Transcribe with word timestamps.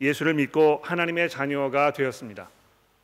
예수를 0.00 0.34
믿고 0.34 0.80
하나님의 0.84 1.28
자녀가 1.28 1.92
되었습니다. 1.92 2.48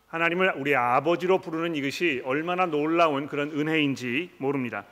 하나님을 0.09 0.55
우리 0.57 0.77
아버지로 0.77 1.39
부르는 1.39 1.75
이것이 1.75 2.21
얼마나 2.25 2.67
놀라운 2.67 3.27
그런 3.29 3.51
은혜인지 3.51 4.31
모릅니다. 4.39 4.85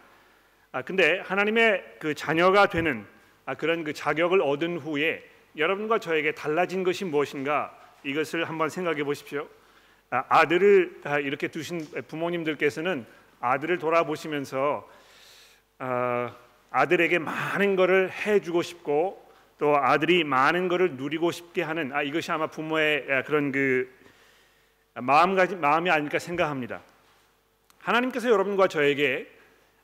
아 0.73 0.83
근데 0.83 1.21
하나님의 1.21 1.97
그 1.99 2.15
자녀가 2.15 2.67
되는 2.67 3.07
아, 3.45 3.55
그런 3.55 3.85
그 3.85 3.93
자격을 3.93 4.41
얻은 4.41 4.79
후에 4.79 5.23
여러분과 5.57 5.99
저에게 5.99 6.33
달라진 6.33 6.85
것이 6.85 7.05
무엇인가 7.05 7.77
이것을 8.05 8.49
한번 8.49 8.69
생각해 8.69 9.05
보십시오. 9.05 9.49
아, 10.11 10.25
아들을 10.29 11.01
아, 11.05 11.19
이렇게 11.19 11.49
두신 11.49 11.87
부모님들께서는 12.09 13.05
아들을 13.41 13.79
돌아보시면서 13.79 14.89
아, 15.79 16.35
아들에게 16.71 17.19
많은 17.19 17.77
것을 17.77 18.11
해주고 18.11 18.63
싶고 18.63 19.30
또 19.61 19.77
아들이 19.77 20.25
많은 20.25 20.69
것을 20.69 20.93
누리고 20.93 21.31
싶게 21.31 21.63
하는 21.63 21.93
아, 21.93 22.03
이것이 22.03 22.33
아마 22.33 22.47
부모의 22.47 23.25
그런 23.27 23.53
그 23.53 23.95
마음가짐 24.95 25.61
마음이 25.61 25.91
아닐까 25.91 26.19
생각합니다. 26.19 26.81
하나님께서 27.79 28.31
여러분과 28.31 28.69
저에게 28.69 29.31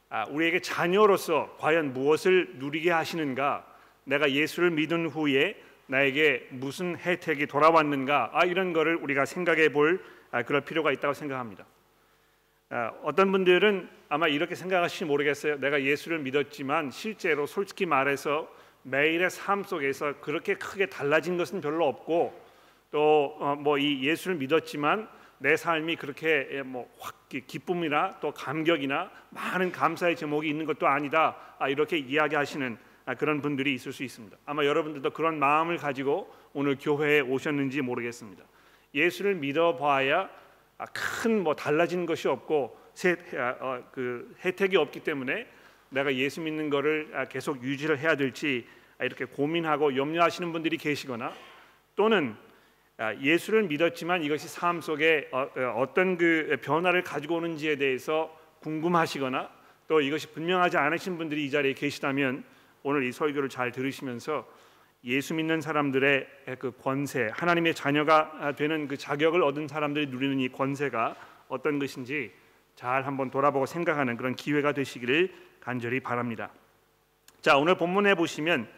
아, 0.09 0.25
우리에게 0.31 0.61
자녀로서 0.61 1.55
과연 1.59 1.93
무엇을 1.93 2.55
누리게 2.55 2.91
하시는가? 2.91 3.67
내가 4.05 4.31
예수를 4.31 4.71
믿은 4.71 5.09
후에 5.09 5.61
나에게 5.89 6.49
무슨 6.53 6.97
혜택이 6.97 7.47
돌아왔는가? 7.47 8.31
아, 8.33 8.47
이런 8.47 8.73
것을 8.73 8.97
우리가 8.97 9.27
생각해 9.27 9.69
볼 9.69 10.03
아, 10.31 10.43
그럴 10.43 10.63
필요가 10.63 10.91
있다고 10.91 11.13
생각합니다. 11.13 11.67
아, 12.71 12.93
어떤 13.03 13.31
분들은 13.31 13.91
아마 14.09 14.27
이렇게 14.27 14.55
생각하실지 14.55 15.05
모르겠어요. 15.05 15.59
내가 15.61 15.83
예수를 15.83 16.21
믿었지만 16.21 16.91
실제로 16.91 17.45
솔직히 17.45 17.85
말해서 17.85 18.49
매일의 18.87 19.31
삶 19.31 19.65
속에서 19.65 20.21
그렇게 20.21 20.55
크게 20.55 20.87
달라진 20.87 21.37
것은 21.37 21.61
별로 21.61 21.89
없고 21.89 22.41
또 22.93 23.37
뭐이 23.39 23.41
어, 23.41 23.57
뭐 23.57 23.81
예수를 23.81 24.37
믿었지만 24.37 25.09
내 25.39 25.57
삶이 25.57 25.97
그렇게 25.97 26.49
예, 26.53 26.63
뭐확 26.63 27.29
기쁨이나 27.29 28.19
또 28.21 28.33
감격이나 28.33 29.11
많은 29.31 29.73
감사의 29.73 30.17
제목이 30.17 30.49
있는 30.49 30.65
것도 30.67 30.87
아니다. 30.87 31.37
아, 31.59 31.69
이렇게 31.69 31.99
이야기하시는 31.99 32.79
아, 33.07 33.15
그런 33.15 33.43
분들이 33.43 33.75
있을 33.75 33.93
수 33.93 34.05
있습니다. 34.05 34.37
아마 34.47 34.65
여러분들도 34.65 35.11
그런 35.11 35.39
마음을 35.39 35.77
가지고 35.77 36.33
오늘 36.53 36.77
교회에 36.81 37.21
오셨는지 37.21 37.83
모르겠습니다. 37.83 38.45
예수를 38.95 39.35
믿어봐야 39.35 40.31
아, 40.79 40.85
큰뭐 40.87 41.57
달라진 41.57 42.07
것이 42.07 42.29
없고 42.29 42.79
어, 43.61 43.85
그 43.91 44.35
혜택이 44.45 44.77
없기 44.77 45.01
때문에 45.01 45.47
내가 45.97 46.15
예수 46.15 46.43
믿는 46.43 46.69
것을 46.69 47.09
계속 47.31 47.63
유지를 47.63 47.99
해야 47.99 48.17
될지 48.17 48.67
이렇게 49.01 49.25
고민하고 49.25 49.97
염려하시는 49.97 50.53
분들이 50.53 50.77
계시거나 50.77 51.33
또는 51.95 52.37
아, 52.99 53.15
예수를 53.15 53.65
믿었지만 53.65 54.23
이것이 54.23 54.49
삶 54.49 54.81
속에 54.81 55.29
어, 55.33 55.49
어, 55.57 55.75
어떤 55.77 56.17
그 56.17 56.57
변화를 56.63 57.03
가지고 57.03 57.37
오는지에 57.37 57.77
대해서 57.77 58.35
궁금하시거나 58.61 59.51
또 59.89 60.01
이것이 60.01 60.33
분명하지 60.33 60.77
않으신 60.77 61.19
분들이 61.19 61.45
이 61.47 61.51
자리에 61.51 61.75
계시다면 61.75 62.45
오늘 62.83 63.05
이 63.05 63.13
설교를 63.13 63.49
잘 63.49 63.73
들으시면서 63.73 64.47
예수 65.05 65.35
믿는 65.35 65.61
사람들의 65.61 66.27
그 66.59 66.73
권세, 66.73 67.29
하나님의 67.33 67.75
자녀가 67.75 68.55
되는 68.57 68.89
그 68.89 68.97
자격을 68.97 69.43
얻은 69.43 69.69
사람들이 69.69 70.07
누리는 70.07 70.41
이 70.41 70.49
권세가 70.49 71.17
어떤 71.49 71.79
것인지 71.79 72.33
잘 72.75 73.07
한번 73.07 73.31
돌아보고 73.31 73.67
생각하는 73.67 74.17
그런 74.17 74.35
기회가 74.35 74.73
되시기를 74.73 75.47
간절히 75.67 75.99
바랍니다. 75.99 76.51
자, 77.41 77.57
오늘 77.59 77.75
본문에 77.75 78.15
보시면 78.15 78.69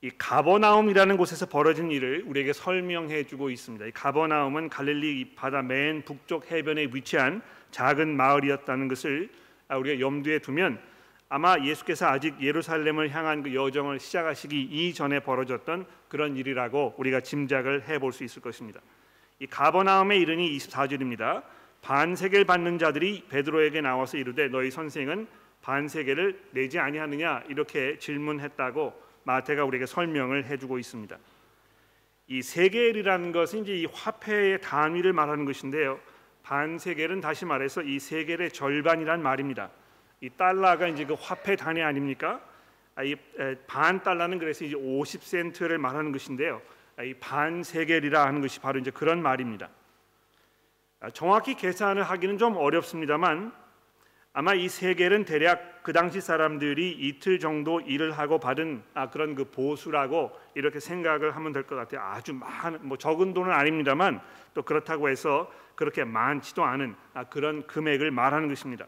이 0.00 0.10
가버나움이라는 0.16 1.16
곳에서 1.16 1.46
벌어진 1.46 1.90
일을 1.90 2.22
우리에게 2.24 2.52
설명해 2.52 3.24
주고 3.24 3.50
있습니다. 3.50 3.84
이 3.86 3.90
가버나움은 3.90 4.68
갈릴리 4.68 5.34
바다 5.34 5.60
맨 5.60 6.04
북쪽 6.04 6.52
해변에 6.52 6.90
위치한 6.92 7.42
작은 7.72 8.16
마을이었다는 8.16 8.86
것을 8.86 9.28
아, 9.66 9.76
우리가 9.76 9.98
염두에 9.98 10.38
두면 10.38 10.80
아마 11.28 11.56
예수께서 11.64 12.06
아직 12.06 12.40
예루살렘을 12.40 13.10
향한 13.10 13.42
그 13.42 13.52
여정을 13.52 13.98
시작하시기 13.98 14.62
이전에 14.70 15.18
벌어졌던 15.18 15.84
그런 16.06 16.36
일이라고 16.36 16.94
우리가 16.96 17.22
짐작을 17.22 17.88
해볼 17.88 18.12
수 18.12 18.22
있을 18.22 18.40
것입니다. 18.40 18.80
이 19.40 19.48
가버나움에 19.48 20.16
이르니 20.16 20.56
24절입니다. 20.58 21.42
반세계를 21.82 22.44
받는 22.44 22.78
자들이 22.78 23.24
베드로에게 23.28 23.80
나와서 23.80 24.16
이르되 24.16 24.46
너희 24.46 24.70
선생은 24.70 25.26
반세계를 25.62 26.40
내지 26.52 26.78
아니하느냐 26.78 27.44
이렇게 27.48 27.98
질문했다고 27.98 29.08
마태가 29.24 29.64
우리에게 29.64 29.86
설명을 29.86 30.46
해주고 30.46 30.78
있습니다. 30.78 31.18
이 32.28 32.42
세겔이라는 32.42 33.32
것은 33.32 33.62
이제 33.62 33.74
이 33.74 33.86
화폐의 33.86 34.60
단위를 34.60 35.12
말하는 35.12 35.44
것인데요. 35.44 35.98
반 36.42 36.78
세겔은 36.78 37.20
다시 37.20 37.44
말해서 37.44 37.82
이 37.82 37.98
세겔의 37.98 38.52
절반이란 38.52 39.22
말입니다. 39.22 39.70
이 40.20 40.30
달러가 40.30 40.88
이제 40.88 41.04
그 41.04 41.14
화폐 41.14 41.56
단위 41.56 41.82
아닙니까? 41.82 42.40
아, 42.94 43.02
이반 43.02 44.02
달러는 44.02 44.38
그래서 44.38 44.64
이제 44.64 44.74
50센트를 44.74 45.78
말하는 45.78 46.10
것인데요. 46.10 46.60
아, 46.96 47.02
이반 47.02 47.62
세겔이라 47.62 48.26
하는 48.26 48.40
것이 48.40 48.60
바로 48.60 48.78
이제 48.78 48.90
그런 48.90 49.22
말입니다. 49.22 49.68
아, 51.00 51.10
정확히 51.10 51.54
계산을 51.54 52.02
하기는 52.02 52.38
좀 52.38 52.56
어렵습니다만 52.56 53.52
아마 54.32 54.54
이 54.54 54.68
세겔은 54.68 55.24
대략 55.24 55.82
그 55.82 55.92
당시 55.92 56.20
사람들이 56.20 56.92
이틀 56.92 57.38
정도 57.40 57.80
일을 57.80 58.12
하고 58.12 58.38
받은 58.38 58.82
아, 58.94 59.10
그런 59.10 59.34
그 59.34 59.44
보수라고 59.50 60.30
이렇게 60.54 60.80
생각을 60.80 61.34
하면 61.34 61.52
될 61.52 61.64
것 61.64 61.76
같아요. 61.76 62.02
아주 62.02 62.34
많은 62.34 62.86
뭐 62.86 62.98
적은 62.98 63.32
돈은 63.34 63.50
아닙니다만 63.52 64.20
또 64.54 64.62
그렇다고 64.62 65.08
해서 65.08 65.50
그렇게 65.74 66.04
많지도 66.04 66.62
않은 66.62 66.94
아, 67.14 67.24
그런 67.24 67.66
금액을 67.66 68.10
말하는 68.10 68.48
것입니다. 68.48 68.86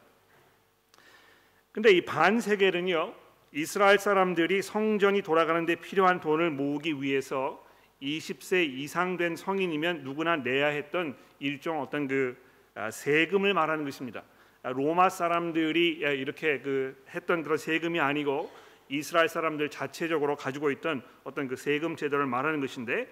근데 1.73 1.91
이 1.91 2.05
반세겔은요 2.05 3.15
이스라엘 3.53 3.99
사람들이 3.99 4.63
성전이 4.63 5.23
돌아가는데 5.23 5.77
필요한 5.77 6.21
돈을 6.21 6.51
모으기 6.51 7.01
위해서 7.03 7.65
20세 8.03 8.69
이상 8.69 9.17
된 9.17 9.37
성인이면 9.37 10.05
누구나 10.05 10.37
내야 10.37 10.69
했던 10.69 11.17
일종 11.39 11.81
어떤 11.81 12.07
그 12.07 12.37
아, 12.75 12.91
세금을 12.91 13.55
말하는 13.55 13.85
것입니다. 13.85 14.23
로마 14.63 15.09
사람들이 15.09 15.99
이렇게 16.19 16.61
그 16.61 17.03
했던 17.15 17.43
그런 17.43 17.57
세금이 17.57 17.99
아니고 17.99 18.51
이스라엘 18.89 19.29
사람들 19.29 19.71
자체적으로 19.71 20.37
가지고 20.37 20.71
있던 20.73 21.03
어떤 21.25 21.49
그 21.49 21.57
세금 21.57 21.97
제도를 21.97 22.27
말하는 22.27 22.61
것인데 22.61 23.09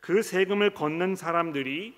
그 0.00 0.22
세금을 0.22 0.70
걷는 0.74 1.14
사람들이 1.14 1.94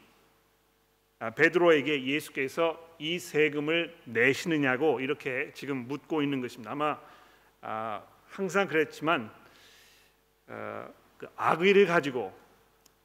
아, 1.19 1.31
베드로에게 1.31 2.05
예수께서 2.05 2.97
이 2.99 3.19
세금을 3.19 3.97
내시느냐고 4.05 5.01
이렇게 5.01 5.53
지금 5.55 5.87
묻고 5.87 6.21
있는 6.21 6.41
것입니다. 6.41 6.73
아마 6.73 6.99
아, 7.61 8.03
항상 8.27 8.67
그랬지만 8.67 9.31
어, 10.49 10.93
그 11.17 11.29
악의를 11.37 11.87
가지고 11.87 12.37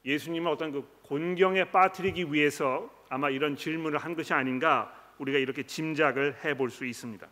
예수님을 0.03 0.51
어떤 0.51 0.71
그 0.71 0.87
곤경에 1.03 1.65
빠뜨리기 1.65 2.33
위해서 2.33 2.89
아마 3.07 3.29
이런 3.29 3.55
질문을 3.55 3.99
한 3.99 4.15
것이 4.15 4.33
아닌가 4.33 4.91
우리가 5.19 5.37
이렇게 5.39 5.63
짐작을 5.63 6.43
해볼 6.43 6.69
수 6.69 6.85
있습니다. 6.85 7.27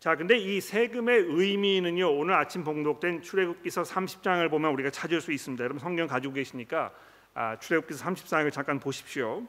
자, 0.00 0.16
근데 0.16 0.36
이 0.36 0.60
세금의 0.60 1.26
의미는요. 1.28 2.12
오늘 2.12 2.34
아침 2.34 2.64
봉독된 2.64 3.22
출애굽기서 3.22 3.82
30장을 3.82 4.50
보면 4.50 4.72
우리가 4.72 4.90
찾을 4.90 5.20
수 5.20 5.32
있습니다. 5.32 5.62
여러분 5.62 5.78
성경 5.78 6.08
가지고 6.08 6.34
계시니까 6.34 6.92
아, 7.34 7.56
출애굽기서 7.58 8.04
30장을 8.04 8.50
잠깐 8.52 8.80
보십시오. 8.80 9.46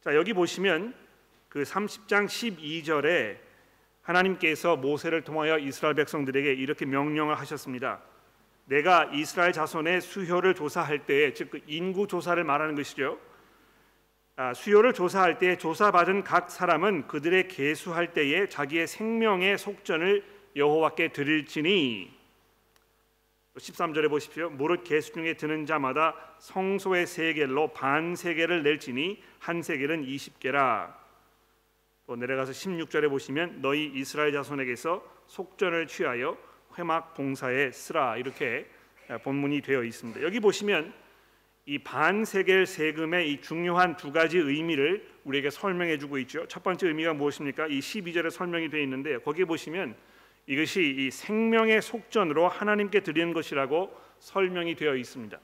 자, 0.00 0.14
여기 0.14 0.32
보시면 0.32 0.94
그 1.48 1.62
30장 1.62 2.26
12절에 2.26 3.38
하나님께서 4.02 4.76
모세를 4.76 5.22
통하여 5.22 5.58
이스라엘 5.58 5.94
백성들에게 5.96 6.52
이렇게 6.54 6.86
명령을 6.86 7.34
하셨습니다. 7.40 8.00
내가 8.66 9.10
이스라엘 9.12 9.52
자손의 9.52 10.00
수효를 10.00 10.54
조사할 10.54 11.06
때에 11.06 11.32
즉그 11.32 11.60
인구 11.66 12.06
조사를 12.06 12.42
말하는 12.42 12.74
것이죠. 12.74 13.18
아, 14.38 14.52
수요를 14.52 14.92
조사할 14.92 15.38
때 15.38 15.56
조사받은 15.56 16.22
각 16.22 16.50
사람은 16.50 17.06
그들의 17.06 17.48
계수할 17.48 18.12
때에 18.12 18.50
자기의 18.50 18.86
생명의 18.86 19.56
속전을 19.56 20.22
여호와께 20.54 21.08
드릴지니 21.08 22.14
13절에 23.56 24.10
보십시오. 24.10 24.50
무릇 24.50 24.84
계수 24.84 25.14
중에 25.14 25.32
드는 25.38 25.64
자마다 25.64 26.14
성소의 26.40 27.06
세겔로 27.06 27.68
반 27.68 28.14
세겔을 28.14 28.62
낼지니 28.62 29.22
한 29.38 29.62
세겔은 29.62 30.04
20개라. 30.04 30.94
또 32.06 32.16
내려가서 32.16 32.52
16절에 32.52 33.08
보시면 33.08 33.62
너희 33.62 33.90
이스라엘 33.94 34.32
자손에게서 34.32 35.02
속전을 35.28 35.86
취하여 35.86 36.36
회막 36.76 37.14
봉사에 37.14 37.70
쓰라 37.72 38.18
이렇게 38.18 38.68
본문이 39.22 39.62
되어 39.62 39.82
있습니다. 39.82 40.20
여기 40.20 40.40
보시면 40.40 40.92
이 41.68 41.78
반세겔 41.78 42.64
세금의 42.64 43.32
이 43.32 43.40
중요한 43.40 43.96
두 43.96 44.12
가지 44.12 44.38
의미를 44.38 45.04
우리에게 45.24 45.50
설명해 45.50 45.98
주고 45.98 46.16
있죠. 46.18 46.46
첫 46.46 46.62
번째 46.62 46.86
의미가 46.86 47.14
무엇입니까? 47.14 47.66
이 47.66 47.80
12절에 47.80 48.30
설명이 48.30 48.70
되어 48.70 48.80
있는데 48.82 49.18
거기에 49.18 49.44
보시면 49.44 49.96
이것이 50.46 50.94
이 50.96 51.10
생명의 51.10 51.82
속전으로 51.82 52.46
하나님께 52.46 53.00
드리는 53.00 53.32
것이라고 53.32 53.92
설명이 54.20 54.76
되어 54.76 54.94
있습니다. 54.94 55.38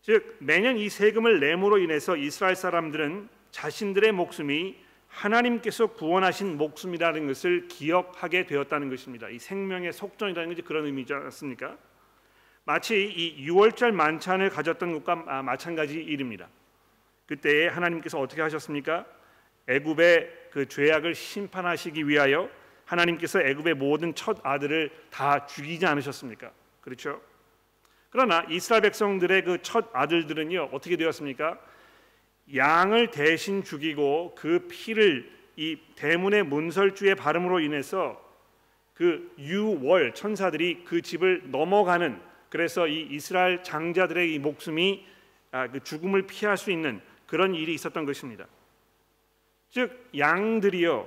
즉 0.00 0.36
매년 0.38 0.78
이 0.78 0.88
세금을 0.88 1.40
내므로 1.40 1.76
인해서 1.76 2.16
이스라엘 2.16 2.56
사람들은 2.56 3.28
자신들의 3.50 4.12
목숨이 4.12 4.76
하나님께서 5.08 5.88
구원하신 5.88 6.56
목숨이라는 6.56 7.26
것을 7.26 7.68
기억하게 7.68 8.46
되었다는 8.46 8.88
것입니다. 8.88 9.28
이 9.28 9.38
생명의 9.38 9.92
속전이라는 9.92 10.48
것이 10.48 10.62
그런 10.62 10.86
의미지 10.86 11.12
않습니까? 11.12 11.76
마치 12.66 13.04
이 13.04 13.46
6월절 13.46 13.92
만찬을 13.92 14.50
가졌던 14.50 14.92
것과 14.92 15.24
아, 15.28 15.42
마찬가지 15.42 16.02
일입니다. 16.02 16.48
그때 17.24 17.68
하나님께서 17.68 18.18
어떻게 18.18 18.42
하셨습니까? 18.42 19.06
애굽의 19.68 20.48
그 20.50 20.66
죄악을 20.66 21.14
심판하시기 21.14 22.08
위하여 22.08 22.50
하나님께서 22.84 23.40
애굽의 23.40 23.74
모든 23.74 24.16
첫 24.16 24.44
아들을 24.44 24.90
다 25.10 25.46
죽이지 25.46 25.86
않으셨습니까? 25.86 26.50
그렇죠? 26.80 27.22
그러나 28.10 28.44
이스라엘 28.48 28.82
백성들의 28.82 29.44
그 29.44 29.58
첫 29.62 29.88
아들들은요 29.92 30.70
어떻게 30.72 30.96
되었습니까? 30.96 31.60
양을 32.54 33.12
대신 33.12 33.62
죽이고 33.62 34.34
그 34.36 34.66
피를 34.68 35.30
이 35.54 35.78
대문의 35.94 36.42
문설주의 36.42 37.14
발음으로 37.14 37.60
인해서 37.60 38.20
그 38.94 39.32
유월 39.38 40.14
천사들이 40.14 40.82
그 40.84 41.00
집을 41.00 41.50
넘어가는 41.52 42.20
그래서 42.56 42.86
이 42.86 43.06
이스라엘 43.10 43.62
장자들의 43.62 44.32
이 44.32 44.38
목숨이 44.38 45.04
아, 45.52 45.68
그 45.68 45.80
죽음을 45.80 46.22
피할 46.22 46.56
수 46.56 46.70
있는 46.70 47.02
그런 47.26 47.54
일이 47.54 47.74
있었던 47.74 48.06
것입니다. 48.06 48.46
즉 49.68 50.08
양들이요 50.16 51.06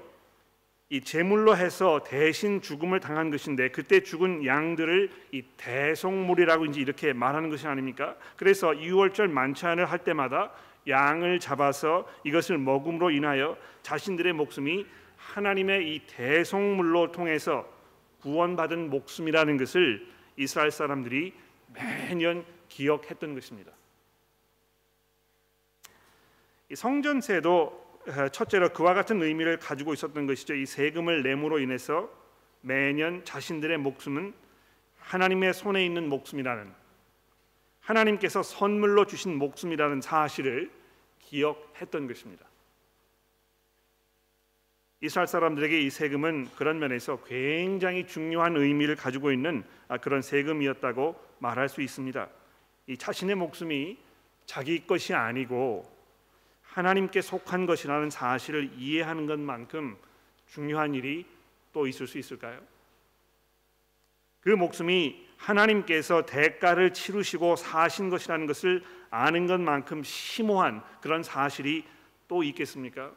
이 0.89 1.01
제물로 1.01 1.57
해서 1.57 2.03
대신 2.05 2.61
죽음을 2.61 2.99
당한 2.99 3.31
것인데 3.31 3.69
그때 3.69 4.03
죽은 4.03 4.45
양들을 4.45 5.09
이 5.31 5.41
대속물이라고 5.57 6.65
이제 6.65 6.81
이렇게 6.81 7.13
말하는 7.13 7.49
것이 7.49 7.65
아닙니까? 7.65 8.15
그래서 8.35 8.79
유월절 8.79 9.27
만찬을 9.27 9.85
할 9.87 10.03
때마다 10.03 10.51
양을 10.87 11.39
잡아서 11.39 12.07
이것을 12.25 12.59
먹음으로 12.59 13.09
인하여 13.09 13.57
자신들의 13.81 14.33
목숨이 14.33 14.85
하나님의 15.17 15.95
이 15.95 16.01
대속물로 16.05 17.11
통해서 17.11 17.67
구원받은 18.21 18.91
목숨이라는 18.91 19.57
것을 19.57 20.18
이스라엘 20.39 20.71
사람들이 20.71 21.33
매년 21.73 22.45
기억했던 22.69 23.35
것입니다. 23.35 23.73
이 26.69 26.75
성전세도 26.75 27.89
어, 28.07 28.29
첫째로 28.29 28.69
그와 28.69 28.93
같은 28.93 29.21
의미를 29.21 29.59
가지고 29.59 29.93
있었던 29.93 30.25
것이죠. 30.25 30.55
이 30.55 30.65
세금을 30.65 31.23
내므로 31.23 31.59
인해서 31.59 32.09
매년 32.61 33.25
자신들의 33.25 33.77
목숨은 33.79 34.33
하나님의 34.99 35.53
손에 35.53 35.85
있는 35.85 36.07
목숨이라는 36.07 36.73
하나님께서 37.81 38.41
선물로 38.41 39.05
주신 39.05 39.37
목숨이라는 39.37 39.99
사실을 39.99 40.71
기억했던 41.19 42.07
것입니다. 42.07 42.45
이스라엘 45.01 45.27
사람들에게 45.27 45.79
이 45.79 45.89
세금은 45.89 46.49
그런 46.57 46.79
면에서 46.79 47.23
굉장히 47.23 48.05
중요한 48.05 48.57
의미를 48.57 48.95
가지고 48.95 49.31
있는 49.31 49.63
아, 49.87 49.97
그런 49.97 50.21
세금이었다고 50.21 51.15
말할 51.39 51.69
수 51.69 51.81
있습니다. 51.81 52.27
이 52.87 52.97
자신의 52.97 53.35
목숨이 53.35 53.97
자기 54.45 54.85
것이 54.85 55.13
아니고 55.13 55.89
하나님께 56.63 57.21
속한 57.21 57.65
것이라는 57.65 58.09
사실을 58.09 58.71
이해하는 58.77 59.25
것만큼 59.25 59.97
중요한 60.47 60.93
일이 60.95 61.25
또 61.71 61.87
있을 61.87 62.05
수 62.07 62.17
있을까요? 62.17 62.59
그 64.41 64.49
목숨이 64.49 65.27
하나님께서 65.37 66.25
대가를 66.25 66.93
치르시고 66.93 67.55
사신 67.55 68.09
것이라는 68.09 68.47
것을 68.47 68.83
아는 69.09 69.47
것만큼 69.47 70.03
심오한 70.03 70.83
그런 71.01 71.23
사실이 71.23 71.85
또 72.27 72.43
있겠습니까? 72.43 73.11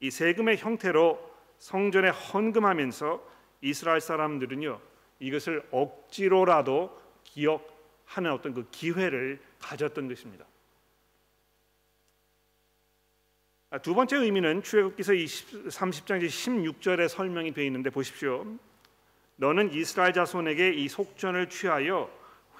이 0.00 0.10
세금의 0.10 0.56
형태로 0.56 1.30
성전에 1.58 2.08
헌금하면서 2.08 3.22
이스라엘 3.60 4.00
사람들은요 4.00 4.80
이것을 5.18 5.66
억지로라도 5.70 6.98
기억하는 7.24 8.32
어떤 8.32 8.54
그 8.54 8.66
기회를 8.70 9.40
가졌던 9.60 10.08
것입니다. 10.08 10.46
아, 13.72 13.78
두 13.78 13.94
번째 13.94 14.16
의미는 14.16 14.62
출애굽기서 14.62 15.12
30장 15.12 16.26
16절에 16.26 17.06
설명이 17.06 17.52
되어 17.52 17.64
있는데 17.66 17.90
보십시오. 17.90 18.44
너는 19.36 19.72
이스라엘 19.72 20.12
자손에게 20.12 20.72
이 20.72 20.88
속전을 20.88 21.48
취하여 21.50 22.10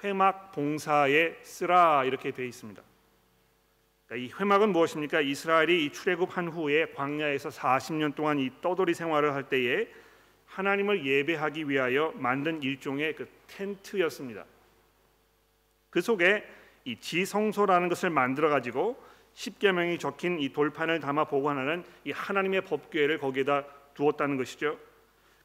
회막 0.03 0.53
봉사에 0.53 1.35
쓰라 1.43 2.05
이렇게 2.05 2.31
되어 2.31 2.45
있습니다. 2.45 2.81
그러니까 4.11 4.15
이 4.17 4.29
회막은 4.37 4.73
무엇입니까? 4.73 5.21
이스라엘이 5.21 5.85
이 5.85 5.89
출애굽한 5.89 6.49
후에 6.49 6.87
광야에서 6.95 7.47
40년 7.47 8.13
동안 8.13 8.39
이 8.39 8.51
떠돌이 8.59 8.93
생활을 8.93 9.33
할 9.33 9.47
때에 9.47 9.87
하나님을 10.47 11.05
예배하기 11.05 11.69
위하여 11.69 12.11
만든 12.17 12.61
일종의 12.61 13.15
그 13.15 13.29
텐트였습니다. 13.47 14.43
그 15.89 16.01
속에 16.01 16.43
이 16.83 16.99
지성소라는 16.99 17.87
것을 17.87 18.09
만들어 18.09 18.49
가지고 18.49 19.01
십계명이 19.33 19.97
적힌 19.97 20.41
이 20.41 20.51
돌판을 20.51 20.99
담아 20.99 21.25
보관하는 21.25 21.85
이 22.03 22.11
하나님의 22.11 22.65
법궤를 22.65 23.17
거기에다 23.17 23.63
두었다는 23.93 24.35
것이죠. 24.35 24.77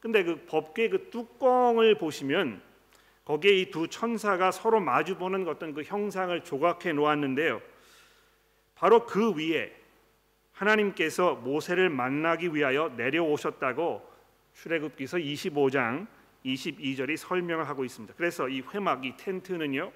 근데 0.00 0.24
그 0.24 0.44
법궤 0.46 0.88
그 0.88 1.10
뚜껑을 1.10 1.98
보시면 1.98 2.60
거기에 3.24 3.52
이 3.52 3.70
두 3.70 3.86
천사가 3.86 4.50
서로 4.50 4.80
마주 4.80 5.16
보는 5.16 5.46
어떤 5.46 5.72
그 5.72 5.84
형상을 5.84 6.40
조각해 6.42 6.92
놓았는데요. 6.94 7.60
바로 8.76 9.05
그 9.05 9.34
위에 9.34 9.75
하나님께서 10.52 11.34
모세를 11.34 11.90
만나기 11.90 12.55
위하여 12.55 12.88
내려오셨다고 12.96 14.08
출애굽기서 14.55 15.19
25장 15.19 16.06
22절이 16.44 17.17
설명을 17.17 17.69
하고 17.69 17.84
있습니다. 17.84 18.14
그래서 18.17 18.49
이 18.49 18.62
회막 18.73 19.05
이 19.05 19.17
텐트는요. 19.17 19.93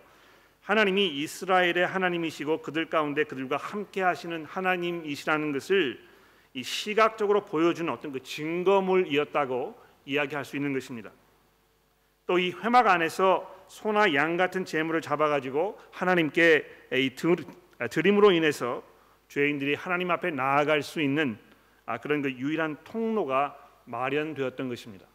하나님이 0.62 1.09
이스라엘의 1.09 1.87
하나님이시고 1.87 2.61
그들 2.62 2.91
가운데 2.91 3.25
그들과 3.25 3.56
함께 3.56 4.03
하시는 4.03 4.44
하나님이시라는 4.44 5.53
것을 5.53 6.00
이 6.53 6.62
시각적으로 6.62 7.44
보여주는 7.44 7.91
어떤 7.93 8.12
그 8.12 8.23
증거물이었다고 8.23 9.81
이야기할 10.05 10.44
수 10.44 10.56
있는 10.56 10.72
것입니다. 10.72 11.10
또 12.27 12.39
이 12.39 12.53
회막 12.53 12.87
안에서 12.87 13.65
소나 13.67 14.15
양 14.15 14.37
같은 14.37 14.65
제물을 14.65 15.01
잡아 15.01 15.29
가지고 15.29 15.79
하나님께 15.91 16.65
이 16.93 17.15
드림으로 17.89 18.32
인해서 18.32 18.82
죄인들이 19.29 19.75
하나님 19.75 20.10
앞에 20.10 20.31
나아갈 20.31 20.82
수 20.82 21.01
있는 21.01 21.39
아, 21.87 21.99
그런 21.99 22.22
그 22.22 22.31
유일한 22.32 22.77
통로가 22.84 23.56
마련되었던 23.84 24.69
것입니다. 24.69 25.06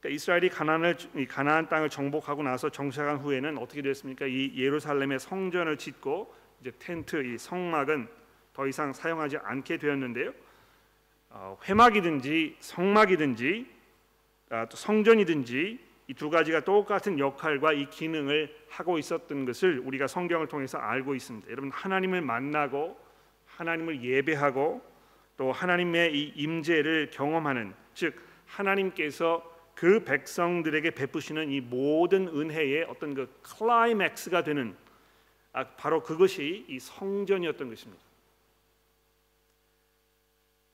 그러니까 0.00 0.14
이스라엘이 0.14 0.48
가나안을 0.50 0.96
가나안 1.28 1.68
땅을 1.68 1.90
정복하고 1.90 2.42
나서 2.42 2.70
정착한 2.70 3.16
후에는 3.18 3.58
어떻게 3.58 3.82
됐습니까? 3.82 4.26
이 4.26 4.52
예루살렘의 4.56 5.18
성전을 5.18 5.76
짓고 5.76 6.32
이제 6.60 6.72
텐트 6.78 7.24
이 7.24 7.36
성막은 7.36 8.08
더 8.52 8.66
이상 8.66 8.92
사용하지 8.92 9.38
않게 9.38 9.78
되었는데요. 9.78 10.32
어, 11.30 11.58
회막이든지 11.68 12.56
성막이든지 12.60 13.66
아, 14.50 14.66
또 14.66 14.76
성전이든지 14.76 15.87
이 16.08 16.14
두 16.14 16.30
가지가 16.30 16.60
똑같은 16.60 17.18
역할과 17.18 17.74
이 17.74 17.90
기능을 17.90 18.54
하고 18.70 18.98
있었던 18.98 19.44
것을 19.44 19.78
우리가 19.80 20.06
성경을 20.06 20.48
통해서 20.48 20.78
알고 20.78 21.14
있습니다. 21.14 21.50
여러분 21.50 21.70
하나님을 21.70 22.22
만나고 22.22 22.98
하나님을 23.44 24.02
예배하고 24.02 24.82
또 25.36 25.52
하나님의 25.52 26.14
이 26.14 26.32
임재를 26.34 27.10
경험하는 27.10 27.74
즉 27.92 28.14
하나님께서 28.46 29.44
그 29.74 30.02
백성들에게 30.02 30.90
베푸시는 30.92 31.50
이 31.50 31.60
모든 31.60 32.26
은혜의 32.26 32.84
어떤 32.84 33.14
그 33.14 33.32
클라이맥스가 33.42 34.42
되는 34.44 34.74
아, 35.52 35.64
바로 35.76 36.02
그것이 36.02 36.64
이 36.68 36.80
성전이었던 36.80 37.68
것입니다. 37.68 38.02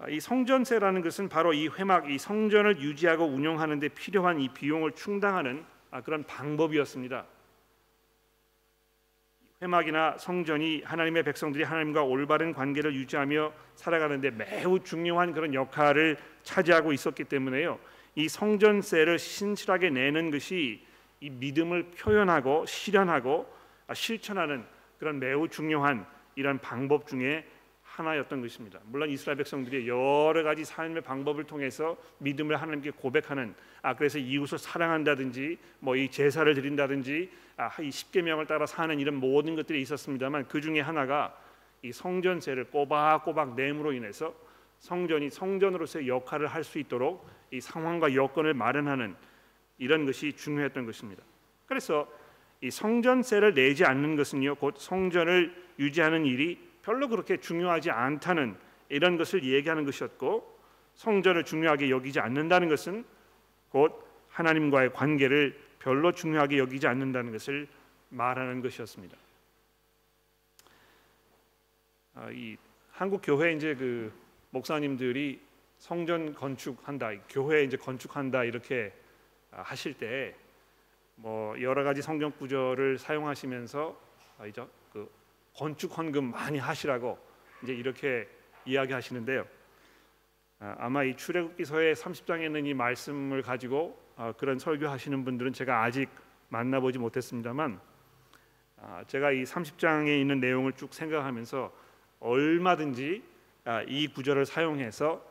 아, 0.04 0.08
이 0.10 0.20
성전세라는 0.20 1.00
것은 1.00 1.30
바로 1.30 1.54
이 1.54 1.66
회막, 1.66 2.10
이 2.10 2.18
성전을 2.18 2.78
유지하고 2.78 3.24
운영하는 3.24 3.80
데 3.80 3.88
필요한 3.88 4.38
이 4.38 4.50
비용을 4.50 4.92
충당하는 4.92 5.64
아, 5.90 6.02
그런 6.02 6.24
방법이었습니다. 6.24 7.24
회막이나 9.62 10.18
성전이 10.18 10.82
하나님의 10.84 11.22
백성들이 11.22 11.64
하나님과 11.64 12.02
올바른 12.02 12.52
관계를 12.52 12.94
유지하며 12.94 13.54
살아가는데 13.76 14.32
매우 14.32 14.78
중요한 14.80 15.32
그런 15.32 15.54
역할을 15.54 16.18
차지하고 16.42 16.92
있었기 16.92 17.24
때문에요. 17.24 17.78
이 18.14 18.28
성전세를 18.28 19.18
신실하게 19.18 19.88
내는 19.88 20.30
것이 20.30 20.84
이 21.20 21.30
믿음을 21.30 21.92
표현하고 21.92 22.66
실현하고 22.66 23.50
아, 23.86 23.94
실천하는 23.94 24.66
그런 24.98 25.18
매우 25.18 25.48
중요한 25.48 26.04
이런 26.34 26.58
방법 26.58 27.06
중에 27.06 27.46
하나였던 27.96 28.40
것입니다. 28.40 28.80
물론 28.86 29.08
이스라엘 29.08 29.36
백성들이 29.36 29.86
여러 29.88 30.42
가지 30.42 30.64
삶의 30.64 31.02
방법을 31.02 31.44
통해서 31.44 31.96
믿음을 32.18 32.60
하나님께 32.60 32.90
고백하는 32.90 33.54
아 33.82 33.94
그래서 33.94 34.18
이웃을 34.18 34.58
사랑한다든지 34.58 35.58
뭐 35.78 35.94
이 35.96 36.10
제사를 36.10 36.52
드린다든지 36.54 37.30
아이 37.56 37.90
십계명을 37.90 38.46
따라 38.46 38.66
사는 38.66 38.98
이런 38.98 39.14
모든 39.14 39.54
것들이 39.54 39.80
있었습니다만 39.82 40.48
그 40.48 40.60
중에 40.60 40.80
하나가 40.80 41.36
이 41.82 41.92
성전세를 41.92 42.64
꼬박꼬박 42.64 43.54
내므로 43.54 43.92
인해서 43.92 44.34
성전이 44.80 45.30
성전으로서의 45.30 46.08
역할을 46.08 46.48
할 46.48 46.64
수 46.64 46.78
있도록 46.78 47.26
이 47.52 47.60
상황과 47.60 48.14
여건을 48.14 48.54
마련하는 48.54 49.14
이런 49.78 50.04
것이 50.04 50.32
중요했던 50.32 50.84
것입니다. 50.84 51.22
그래서 51.66 52.08
이 52.60 52.70
성전세를 52.70 53.54
내지 53.54 53.84
않는 53.84 54.16
것은요 54.16 54.56
곧 54.56 54.74
성전을 54.78 55.54
유지하는 55.78 56.26
일이 56.26 56.58
별로 56.84 57.08
그렇게 57.08 57.38
중요하지 57.38 57.90
않다는 57.90 58.56
이런 58.88 59.16
것을 59.16 59.44
얘기하는 59.44 59.84
것이었고 59.84 60.58
성전을 60.94 61.44
중요하게 61.44 61.90
여기지 61.90 62.20
않는다는 62.20 62.68
것은 62.68 63.04
곧 63.70 64.06
하나님과의 64.28 64.92
관계를 64.92 65.58
별로 65.78 66.12
중요하게 66.12 66.58
여기지 66.58 66.86
않는다는 66.86 67.32
것을 67.32 67.66
말하는 68.10 68.60
것이었습니다. 68.62 69.16
아, 72.14 72.30
이 72.30 72.56
한국 72.92 73.22
교회 73.24 73.52
이제 73.52 73.74
그 73.74 74.12
목사님들이 74.50 75.40
성전 75.78 76.34
건축한다, 76.34 77.12
교회 77.28 77.64
이제 77.64 77.76
건축한다 77.76 78.44
이렇게 78.44 78.92
하실 79.50 79.94
때 79.94 80.44
뭐 81.16 81.60
여러 81.60 81.84
가지 81.84 82.02
성경 82.02 82.32
구절을 82.32 82.98
사용하시면서 82.98 83.96
아, 84.38 84.46
이제 84.46 84.62
그 84.62 84.68
건축 85.56 85.96
헌금 85.96 86.32
많이 86.32 86.58
하시라고 86.58 87.18
이제 87.62 87.72
이렇게 87.72 88.28
이야기하시는데요. 88.66 89.46
아, 90.58 90.76
아마 90.78 91.04
이 91.04 91.16
출애굽기서의 91.16 91.94
30장에 91.94 92.46
있는 92.46 92.66
이 92.66 92.74
말씀을 92.74 93.42
가지고 93.42 93.98
아, 94.16 94.32
그런 94.32 94.58
설교하시는 94.58 95.24
분들은 95.24 95.52
제가 95.52 95.82
아직 95.82 96.08
만나보지 96.48 96.98
못했습니다만 96.98 97.80
아, 98.78 99.04
제가 99.06 99.30
이 99.32 99.44
30장에 99.44 100.20
있는 100.20 100.40
내용을 100.40 100.72
쭉 100.72 100.92
생각하면서 100.92 101.72
얼마든지 102.20 103.22
이 103.86 104.08
구절을 104.08 104.46
사용해서 104.46 105.24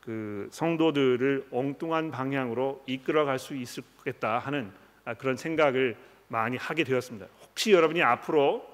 그 0.00 0.48
성도들을 0.50 1.48
엉뚱한 1.50 2.10
방향으로 2.10 2.82
이끌어갈 2.86 3.38
수 3.38 3.54
있겠다 3.54 4.38
하는 4.38 4.72
그런 5.18 5.36
생각을 5.36 5.96
많이 6.28 6.56
하게 6.56 6.84
되었습니다. 6.84 7.26
혹시 7.42 7.72
여러분이 7.72 8.02
앞으로 8.02 8.71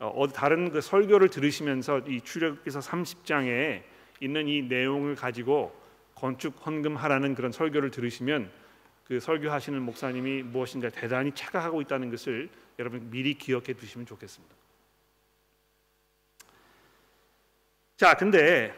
어, 0.00 0.26
다른 0.28 0.70
그 0.70 0.80
설교를 0.80 1.28
들으시면서 1.28 2.00
이 2.00 2.22
출애굽기서 2.22 2.80
30장에 2.80 3.82
있는 4.20 4.48
이 4.48 4.62
내용을 4.62 5.14
가지고 5.14 5.78
건축 6.14 6.66
헌금하라는 6.66 7.34
그런 7.34 7.52
설교를 7.52 7.90
들으시면 7.90 8.50
그 9.04 9.20
설교하시는 9.20 9.80
목사님이 9.82 10.42
무엇인가 10.42 10.88
대단히 10.88 11.32
착각하고 11.32 11.82
있다는 11.82 12.10
것을 12.10 12.48
여러분 12.78 13.10
미리 13.10 13.34
기억해 13.34 13.74
두시면 13.74 14.06
좋겠습니다. 14.06 14.54
자, 17.96 18.14
근데 18.14 18.74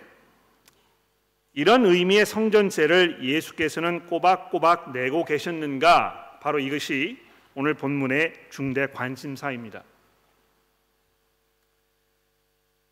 이런 1.52 1.84
의미의 1.86 2.26
성전세를 2.26 3.22
예수께서는 3.22 4.06
꼬박꼬박 4.06 4.92
내고 4.92 5.24
계셨는가? 5.24 6.40
바로 6.42 6.58
이것이 6.58 7.18
오늘 7.54 7.74
본문의 7.74 8.32
중대 8.50 8.86
관심사입니다. 8.86 9.84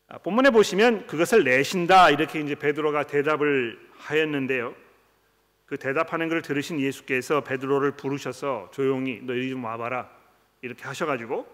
본문에 0.19 0.49
보시면 0.49 1.07
그것을 1.07 1.43
내신다 1.43 2.09
이렇게 2.09 2.41
이제 2.41 2.55
베드로가 2.55 3.07
대답을 3.07 3.79
하였는데요. 3.97 4.75
그 5.65 5.77
대답하는 5.77 6.27
것을 6.27 6.41
들으신 6.41 6.81
예수께서 6.81 7.41
베드로를 7.41 7.91
부르셔서 7.91 8.71
조용히 8.73 9.21
너 9.23 9.33
이리 9.33 9.49
좀 9.49 9.63
와봐라 9.63 10.09
이렇게 10.61 10.83
하셔가지고 10.83 11.47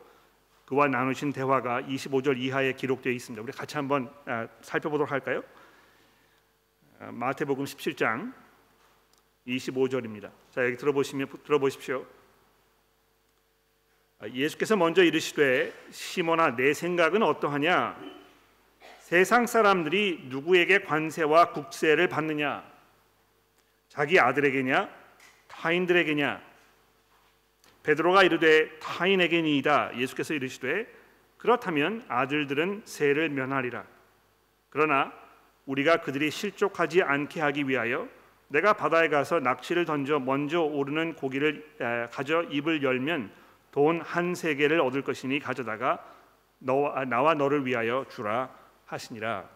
그와 0.66 0.88
나누신 0.88 1.34
대화가 1.34 1.82
25절 1.84 2.40
이하에 2.40 2.74
기록되어 2.74 3.14
있습니다. 3.14 3.44
우리 3.44 3.52
같이 3.52 3.78
한번 3.78 4.12
아, 4.26 4.48
살펴보도록 4.62 5.12
할까요? 5.12 5.44
아, 7.00 7.12
마태복음 7.12 7.64
17장 7.64 8.34
25절입니다. 9.48 10.32
자 10.50 10.66
여기 10.66 10.78
들어보시면 10.78 11.28
들어보십시오. 11.46 12.06
예수께서 14.34 14.76
먼저 14.76 15.04
이르시되 15.04 15.72
시몬아 15.92 16.56
내 16.56 16.74
생각은 16.74 17.22
어떠하냐 17.22 18.17
세상 19.08 19.48
사람들이 19.48 20.26
누구에게 20.26 20.80
관세와 20.80 21.54
국세를 21.54 22.10
받느냐? 22.10 22.62
자기 23.88 24.20
아들에게냐? 24.20 24.90
타인들에게냐? 25.48 26.42
베드로가 27.84 28.24
이르되 28.24 28.68
타인에게니이다. 28.80 29.96
예수께서 29.96 30.34
이르시되 30.34 30.86
그렇다면 31.38 32.04
아들들은 32.10 32.82
세를 32.84 33.30
면하리라. 33.30 33.86
그러나 34.70 35.14
우리가 35.68 36.02
그들이 36.02 36.30
실족하지 36.30 37.02
않게 37.02 37.40
하기 37.40 37.70
위하여 37.70 38.10
내가 38.50 38.74
바다에 38.74 39.08
가서 39.08 39.40
낚시를 39.40 39.86
던져 39.86 40.20
먼저 40.20 40.60
오르는 40.60 41.16
고기를 41.16 42.10
가져 42.12 42.44
입을 42.44 42.84
열면 42.84 43.32
돈 43.72 44.02
한 44.02 44.36
세계를 44.36 44.82
얻을 44.82 45.02
것이니 45.04 45.40
가져다가 45.40 46.04
너와 46.60 47.06
나와 47.06 47.36
너를 47.36 47.66
위하여 47.66 48.06
주라 48.10 48.67
하시니라. 48.88 49.50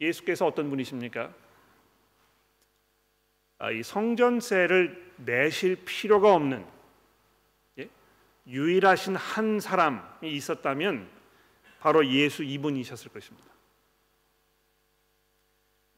예수께서 0.00 0.46
어떤 0.46 0.70
분이십니까? 0.70 1.32
아, 3.58 3.70
이 3.70 3.82
성전세를 3.82 5.12
내실 5.16 5.76
필요가 5.84 6.34
없는 6.34 6.66
예? 7.78 7.88
유일하신 8.46 9.16
한 9.16 9.60
사람이 9.60 10.32
있었다면 10.34 11.08
바로 11.80 12.06
예수 12.06 12.42
이분이셨을 12.42 13.10
것입니다. 13.12 13.50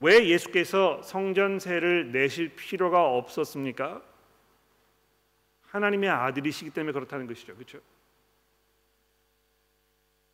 왜 0.01 0.29
예수께서 0.29 1.01
성전세를 1.03 2.11
내실 2.11 2.57
필요가 2.57 3.07
없었습니까? 3.07 4.03
하나님의 5.63 6.11
아들이시기 6.11 6.71
때문에 6.71 6.93
그렇다는 6.93 7.29
것이죠. 7.29 7.55
그렇죠? 7.55 7.79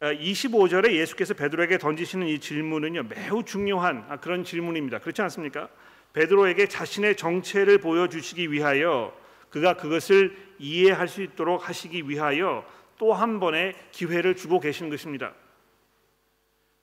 25절에 0.01 0.91
어, 0.91 0.93
예수께서 0.93 1.35
베드로에게 1.35 1.79
던지시는 1.79 2.27
이 2.29 2.39
질문은요 2.39 3.05
매우 3.05 3.43
중요한 3.43 4.05
아, 4.09 4.17
그런 4.17 4.45
질문입니다. 4.45 5.01
그렇지 5.01 5.23
않습니까? 5.23 5.69
베드로에게 6.13 6.69
자신의 6.69 7.17
정체를 7.17 7.79
보여주시기 7.79 8.53
위하여 8.53 9.13
그가 9.51 9.75
그것을 9.75 10.37
이해할 10.59 11.09
수 11.09 11.23
있도록 11.23 11.69
하시기 11.69 12.09
위하여 12.09 12.65
또 12.99 13.13
한 13.13 13.41
번의 13.41 13.75
기회를 13.93 14.37
주고 14.37 14.61
계시는 14.61 14.91
것입니다. 14.91 15.33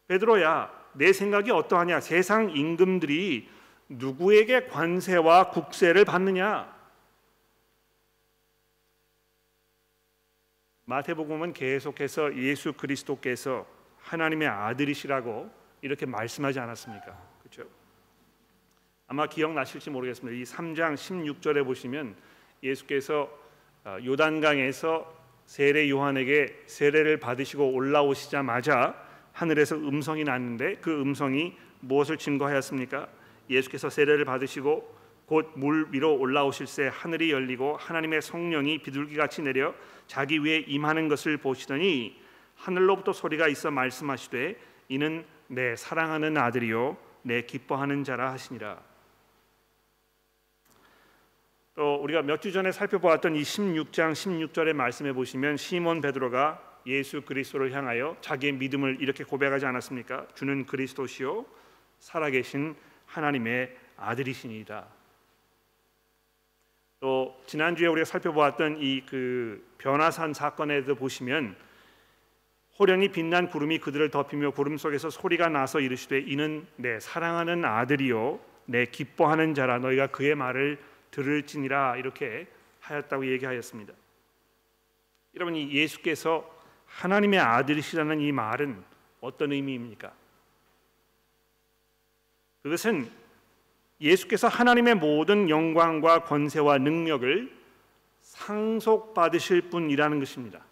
베드로야, 0.07 0.71
내 0.93 1.11
생각이 1.11 1.51
어떠하냐? 1.51 1.99
세상 1.99 2.51
임금들이 2.51 3.49
누구에게 3.89 4.67
관세와 4.67 5.49
국세를 5.49 6.05
받느냐? 6.05 6.74
마태복음은 10.85 11.53
계속해서 11.53 12.35
예수 12.37 12.73
그리스도께서 12.73 13.65
하나님의 13.99 14.47
아들이시라고 14.47 15.49
이렇게 15.81 16.05
말씀하지 16.05 16.59
않았습니까? 16.59 17.17
그렇죠? 17.39 17.69
아마 19.07 19.27
기억나실지 19.27 19.89
모르겠습니다. 19.89 20.37
이 20.37 20.43
3장 20.43 20.95
16절에 20.95 21.63
보시면 21.65 22.15
예수께서 22.61 23.29
어, 23.83 23.97
요단강에서 24.03 25.13
세례 25.45 25.89
요한에게 25.89 26.63
세례를 26.65 27.19
받으시고 27.19 27.71
올라오시자마자 27.71 28.95
하늘에서 29.31 29.75
음성이 29.75 30.23
났는데 30.23 30.75
그 30.77 31.01
음성이 31.01 31.55
무엇을 31.81 32.17
증거하였습니까? 32.17 33.07
예수께서 33.49 33.89
세례를 33.89 34.25
받으시고 34.25 34.95
곧 35.25 35.53
물 35.55 35.87
위로 35.91 36.15
올라오실새 36.15 36.91
하늘이 36.93 37.31
열리고 37.31 37.77
하나님의 37.77 38.21
성령이 38.21 38.79
비둘기같이 38.79 39.41
내려 39.41 39.73
자기 40.07 40.37
위에 40.39 40.59
임하는 40.67 41.07
것을 41.07 41.37
보시더니 41.37 42.19
하늘로부터 42.55 43.11
소리가 43.11 43.47
있어 43.47 43.71
말씀하시되 43.71 44.55
이는 44.89 45.25
내 45.47 45.75
사랑하는 45.75 46.37
아들이요 46.37 46.97
내 47.23 47.41
기뻐하는 47.41 48.03
자라 48.03 48.31
하시니라. 48.31 48.79
또 51.75 51.95
우리가 51.95 52.21
몇 52.21 52.39
주 52.39 52.51
전에 52.51 52.71
살펴보았던 52.71 53.35
이 53.35 53.41
16장 53.41 54.13
16절의 54.13 54.73
말씀에 54.73 55.11
보시면 55.11 55.57
시몬 55.57 56.01
베드로가 56.01 56.79
예수 56.85 57.23
그리스도를 57.23 57.73
향하여 57.73 58.15
자기의 58.21 58.53
믿음을 58.53 58.97
이렇게 59.01 59.23
고백하지 59.23 59.65
않았습니까? 59.65 60.27
주는 60.35 60.65
그리스도시요 60.65 61.45
살아계신 61.99 62.75
하나님의 63.07 63.75
아들이시니이다. 63.97 64.94
또 66.99 67.39
지난주에 67.45 67.87
우리가 67.87 68.05
살펴보았던 68.05 68.77
이 68.81 69.01
그 69.05 69.75
변화산 69.77 70.33
사건에도 70.33 70.95
보시면 70.95 71.55
호련히 72.79 73.09
빛난 73.09 73.47
구름이 73.47 73.77
그들을 73.79 74.09
덮이며 74.09 74.51
구름 74.51 74.77
속에서 74.77 75.11
소리가 75.11 75.47
나서 75.49 75.79
이르시되 75.79 76.19
이는 76.21 76.65
내 76.75 76.99
사랑하는 76.99 77.63
아들이요 77.63 78.39
내 78.65 78.85
기뻐하는 78.85 79.53
자라 79.53 79.77
너희가 79.77 80.07
그의 80.07 80.33
말을 80.33 80.79
들을지니라 81.11 81.97
이렇게 81.97 82.47
하였다고 82.81 83.27
얘기하였습니다. 83.27 83.93
여러분 85.35 85.55
이 85.55 85.71
예수께서 85.71 86.51
하나님의 86.87 87.39
아들이시라는 87.39 88.21
이 88.21 88.31
말은 88.31 88.83
어떤 89.21 89.51
의미입니까? 89.51 90.11
그것은 92.63 93.09
예수께서 93.99 94.47
하나님의 94.47 94.95
모든 94.95 95.49
영광과 95.49 96.23
권세와 96.23 96.79
능력을 96.79 97.51
상속받으실 98.21 99.69
분이라는 99.69 100.19
것입니다. 100.19 100.65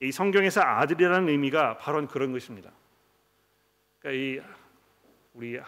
이 0.00 0.10
성경에서 0.10 0.62
아들이라는 0.62 1.28
의미가 1.28 1.76
바로 1.76 2.06
그런 2.06 2.32
것입니다. 2.32 2.70
그러니까 3.98 4.22
이 4.22 4.40
우리 5.34 5.60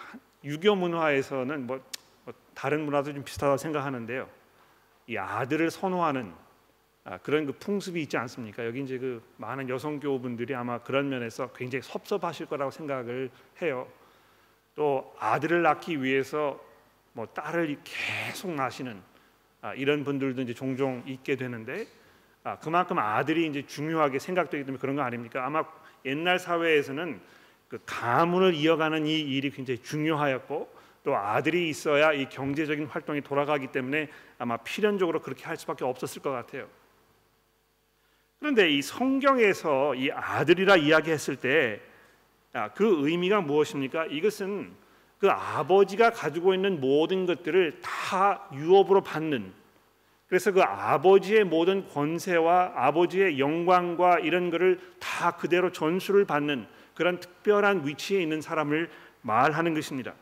유교 0.42 0.74
문화에서는 0.74 1.66
뭐, 1.66 1.84
뭐 2.24 2.34
다른 2.54 2.84
문화도 2.84 3.12
좀 3.12 3.24
비슷하다고 3.24 3.58
생각하는데요. 3.58 4.28
이 5.08 5.16
아들을 5.18 5.70
선호하는 5.70 6.32
아, 7.04 7.18
그런 7.18 7.46
그 7.46 7.52
풍습이 7.52 8.00
있지 8.02 8.16
않습니까? 8.16 8.64
여기 8.64 8.80
이제 8.80 8.96
그 8.96 9.22
많은 9.36 9.68
여성 9.68 9.98
교우분들이 9.98 10.54
아마 10.54 10.78
그런 10.78 11.08
면에서 11.08 11.52
굉장히 11.52 11.82
섭섭하실 11.82 12.46
거라고 12.46 12.70
생각을 12.70 13.28
해요. 13.60 13.88
또 14.74 15.14
아들을 15.18 15.62
낳기 15.62 16.02
위해서 16.02 16.60
뭐 17.12 17.26
딸을 17.26 17.78
계속 17.84 18.52
낳으시는 18.52 19.00
아, 19.60 19.74
이런 19.74 20.02
분들도 20.04 20.42
이제 20.42 20.54
종종 20.54 21.02
있게 21.06 21.36
되는데 21.36 21.86
아, 22.44 22.58
그만큼 22.58 22.98
아들이 22.98 23.46
이제 23.46 23.64
중요하게 23.66 24.18
생각되기 24.18 24.64
때문에 24.64 24.80
그런 24.80 24.96
거 24.96 25.02
아닙니까? 25.02 25.46
아마 25.46 25.64
옛날 26.04 26.38
사회에서는 26.38 27.20
그 27.68 27.78
가문을 27.86 28.54
이어가는 28.54 29.06
이 29.06 29.20
일이 29.20 29.50
굉장히 29.50 29.80
중요하였고 29.82 30.82
또 31.04 31.16
아들이 31.16 31.68
있어야 31.68 32.12
이 32.12 32.28
경제적인 32.28 32.86
활동이 32.86 33.20
돌아가기 33.22 33.68
때문에 33.68 34.08
아마 34.38 34.56
필연적으로 34.58 35.20
그렇게 35.20 35.44
할 35.44 35.56
수밖에 35.56 35.84
없었을 35.84 36.22
것 36.22 36.30
같아요. 36.30 36.68
그런데 38.38 38.70
이 38.70 38.82
성경에서 38.82 39.94
이 39.94 40.10
아들이라 40.10 40.76
이야기했을 40.76 41.36
때 41.36 41.80
그 42.74 43.06
의미가 43.08 43.40
무엇입니까? 43.40 44.06
이것은 44.06 44.72
그 45.18 45.30
아버지가 45.30 46.10
가지고 46.10 46.54
있는 46.54 46.80
모든 46.80 47.26
것들을 47.26 47.80
다 47.80 48.48
유업으로 48.52 49.02
받는 49.02 49.52
그래서 50.26 50.50
그 50.50 50.62
아버지의 50.62 51.44
모든 51.44 51.86
권세와 51.88 52.72
아버지의 52.74 53.38
영광과 53.38 54.18
이런 54.18 54.50
것을 54.50 54.80
다 54.98 55.32
그대로 55.32 55.70
전수를 55.70 56.24
받는 56.24 56.66
그런 56.94 57.20
특별한 57.20 57.86
위치에 57.86 58.22
있는 58.22 58.40
사람을 58.40 58.90
말하는 59.20 59.74
것입니다. 59.74 60.14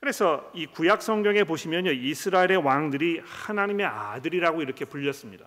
그래서 0.00 0.50
이 0.54 0.66
구약 0.66 1.02
성경에 1.02 1.44
보시면요 1.44 1.92
이스라엘의 1.92 2.58
왕들이 2.58 3.20
하나님의 3.24 3.86
아들이라고 3.86 4.62
이렇게 4.62 4.84
불렸습니다. 4.84 5.46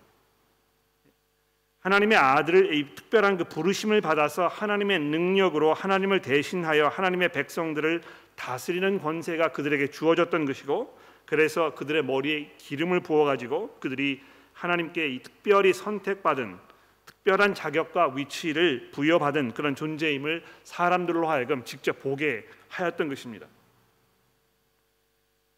하나님의 1.86 2.18
아들을 2.18 2.74
이 2.74 2.94
특별한 2.96 3.36
그 3.36 3.44
부르심을 3.44 4.00
받아서 4.00 4.48
하나님의 4.48 4.98
능력으로 4.98 5.72
하나님을 5.72 6.20
대신하여 6.20 6.88
하나님의 6.88 7.30
백성들을 7.30 8.02
다스리는 8.34 8.98
권세가 8.98 9.52
그들에게 9.52 9.90
주어졌던 9.92 10.46
것이고 10.46 10.98
그래서 11.26 11.76
그들의 11.76 12.04
머리에 12.04 12.50
기름을 12.58 13.00
부어 13.00 13.24
가지고 13.24 13.76
그들이 13.78 14.20
하나님께 14.52 15.10
이 15.10 15.22
특별히 15.22 15.72
선택받은 15.72 16.58
특별한 17.04 17.54
자격과 17.54 18.14
위치를 18.16 18.90
부여받은 18.90 19.54
그런 19.54 19.76
존재임을 19.76 20.42
사람들로 20.64 21.30
하여금 21.30 21.62
직접 21.62 22.00
보게 22.00 22.48
하였던 22.68 23.08
것입니다. 23.08 23.46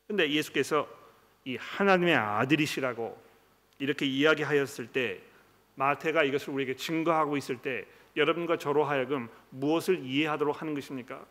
근데 0.07 0.31
예수께서 0.31 0.87
이 1.47 1.57
하나님의 1.57 2.15
아들이시라고 2.15 3.19
이렇게 3.79 4.05
이야기하였을 4.05 4.89
때 4.89 5.23
마태가 5.79 6.25
이것을 6.25 6.53
우리에게 6.53 6.75
증거하고 6.75 7.37
있을 7.37 7.59
때 7.59 7.87
여러분과 8.17 8.59
저로 8.59 8.85
하여금 8.85 9.29
무엇을 9.51 10.05
이해하도록 10.05 10.61
하는 10.61 10.75
것입니까? 10.75 11.25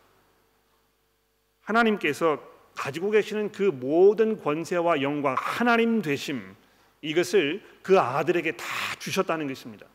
하나님께서 1.60 2.42
가지고 2.74 3.10
계시는 3.10 3.52
그 3.52 3.62
모든 3.62 4.40
권세와 4.40 5.02
영광 5.02 5.34
하나님 5.38 6.00
되심 6.00 6.56
이것을 7.02 7.62
그 7.82 8.00
아들에게 8.00 8.52
다 8.52 8.64
주셨다는 8.98 9.48
것입니다. 9.48 9.86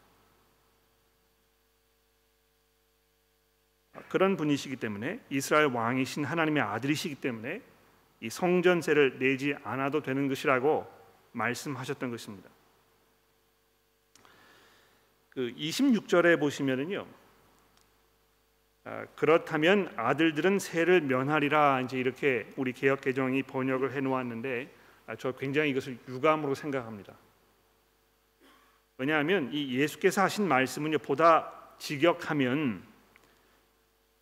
그런 4.10 4.38
분이시기 4.38 4.76
때문에 4.76 5.20
이스라엘 5.32 5.66
왕이신 5.68 6.26
하나님의 6.26 6.62
아들이시기 6.62 7.16
때문에 7.16 7.62
이 8.22 8.30
성전세를 8.30 9.18
내지 9.18 9.56
않아도 9.63 10.04
되는 10.04 10.28
것이라고 10.28 10.88
말씀하셨던 11.32 12.12
것입니다. 12.12 12.53
그 15.34 15.52
26절에 15.58 16.39
보시면은요. 16.39 17.08
아, 18.86 19.06
그렇다면 19.15 19.91
아들들은 19.96 20.60
세를 20.60 21.02
면하리라 21.02 21.82
이제 21.82 21.98
이렇게 21.98 22.48
우리 22.56 22.72
개혁 22.72 23.02
개정이 23.02 23.41
번역을 23.43 23.93
해 23.93 24.02
놓았는데 24.02 24.69
아, 25.08 25.15
저 25.15 25.32
굉장히 25.32 25.72
이것을 25.72 25.98
유감으로 26.08 26.54
생각합니다. 26.54 27.15
왜냐하면 28.98 29.50
이 29.52 29.76
예수께서 29.80 30.22
하신 30.22 30.48
말씀은요 30.48 31.00
보다 31.00 31.52
직역하면 31.80 32.84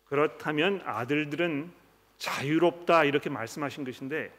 그렇다면 0.06 0.80
아들들은 0.86 1.70
자유롭다 2.16 3.04
이렇게 3.04 3.28
말씀하신 3.28 3.84
것인데 3.84 4.32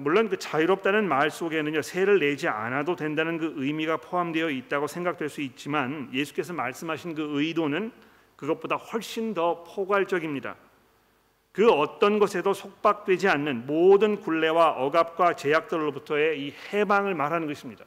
물론 0.00 0.28
그 0.28 0.38
자유롭다는 0.38 1.08
말 1.08 1.30
속에는요 1.30 1.80
세를 1.80 2.18
내지 2.18 2.48
않아도 2.48 2.96
된다는 2.96 3.38
그 3.38 3.54
의미가 3.56 3.98
포함되어 3.98 4.50
있다고 4.50 4.86
생각될 4.86 5.28
수 5.28 5.40
있지만 5.40 6.10
예수께서 6.12 6.52
말씀하신 6.52 7.14
그 7.14 7.40
의도는 7.40 7.92
그것보다 8.36 8.76
훨씬 8.76 9.32
더 9.32 9.64
포괄적입니다. 9.64 10.56
그 11.52 11.70
어떤 11.70 12.18
것에도 12.18 12.52
속박되지 12.52 13.28
않는 13.28 13.66
모든 13.66 14.20
굴레와 14.20 14.72
억압과 14.72 15.36
제약들로부터의 15.36 16.42
이 16.42 16.52
해방을 16.72 17.14
말하는 17.14 17.46
것입니다. 17.46 17.86